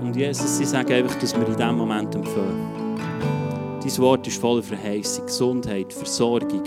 Und 0.00 0.14
Jesus, 0.14 0.58
sie 0.58 0.64
sagen 0.64 0.92
einfach, 0.92 1.16
dass 1.16 1.34
wir 1.34 1.46
in 1.46 1.56
diesem 1.56 1.76
Moment 1.76 2.14
empfehlen. 2.14 2.87
Dein 3.88 3.98
Wort 4.00 4.26
ist 4.26 4.38
voller 4.38 4.62
Verheißung, 4.62 5.24
Gesundheit, 5.24 5.94
Versorgung, 5.94 6.62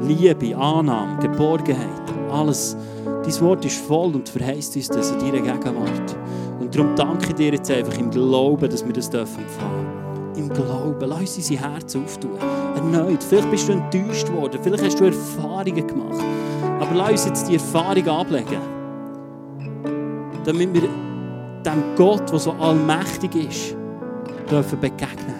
Liebe, 0.00 0.56
Annahme, 0.56 1.16
Geborgenheit, 1.20 2.02
alles. 2.28 2.76
Dein 3.04 3.40
Wort 3.42 3.64
ist 3.64 3.76
voll 3.76 4.16
und 4.16 4.28
verheißt 4.28 4.74
uns 4.74 4.88
das 4.88 5.12
in 5.12 5.20
deiner 5.20 5.40
Gegenwart. 5.40 6.16
Und 6.58 6.74
darum 6.74 6.96
danke 6.96 7.28
ich 7.28 7.34
dir 7.34 7.52
jetzt 7.52 7.70
einfach 7.70 7.96
im 7.98 8.10
Glauben, 8.10 8.68
dass 8.68 8.84
wir 8.84 8.92
das 8.92 9.08
dürfen 9.08 9.44
empfangen. 9.44 10.34
Im 10.34 10.48
Glauben. 10.48 11.08
Lass 11.08 11.20
uns 11.20 11.36
unsere 11.36 11.72
Herzen 11.72 12.04
auftun. 12.04 12.36
Erneut. 12.74 13.22
Vielleicht 13.22 13.50
bist 13.52 13.68
du 13.68 13.72
enttäuscht 13.74 14.32
worden. 14.32 14.58
Vielleicht 14.60 14.86
hast 14.86 14.98
du 14.98 15.04
Erfahrungen 15.04 15.86
gemacht. 15.86 16.24
Aber 16.80 16.94
lass 16.96 17.10
uns 17.10 17.26
jetzt 17.26 17.48
die 17.48 17.54
Erfahrung 17.54 18.08
ablegen. 18.08 18.58
Damit 20.44 20.74
wir 20.74 20.82
dem 20.82 21.82
Gott, 21.96 22.28
der 22.28 22.38
so 22.40 22.50
allmächtig 22.52 23.36
ist, 23.36 23.77
dürfen 24.50 24.80
begegnen. 24.80 25.34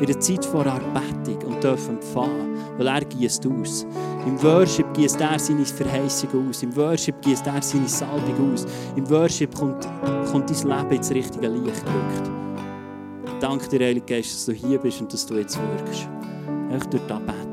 In 0.00 0.06
der 0.06 0.20
Zeit 0.20 0.44
vor 0.44 0.66
Erbettung 0.66 1.42
und 1.46 1.64
dürfen 1.64 1.96
empfangen, 1.96 2.58
weil 2.76 2.86
er 2.86 3.00
gießt 3.00 3.46
aus. 3.46 3.86
Im 4.26 4.42
Worship 4.42 4.92
gießt 4.92 5.20
er 5.20 5.38
seine 5.38 5.64
Verheißung 5.64 6.48
aus. 6.48 6.62
Im 6.62 6.76
Worship 6.76 7.20
gießt 7.22 7.46
er 7.46 7.62
seine 7.62 7.88
Salbung 7.88 8.52
aus. 8.52 8.66
Im 8.94 9.08
Worship 9.08 9.54
kommt, 9.54 9.88
kommt 10.30 10.50
dein 10.50 10.68
Leben 10.68 10.96
ins 10.96 11.10
richtige 11.10 11.48
Licht 11.48 11.84
gerückt. 11.84 12.30
Danke 13.40 13.68
dir, 13.68 13.86
Heilige 13.86 14.06
Geist, 14.16 14.34
dass 14.34 14.46
du 14.46 14.52
hier 14.52 14.78
bist 14.78 15.00
und 15.00 15.12
dass 15.12 15.24
du 15.26 15.36
jetzt 15.36 15.58
wirkst. 15.58 16.08
Echt 16.70 16.92
durch 16.92 17.06
das 17.06 17.20
Bett. 17.20 17.45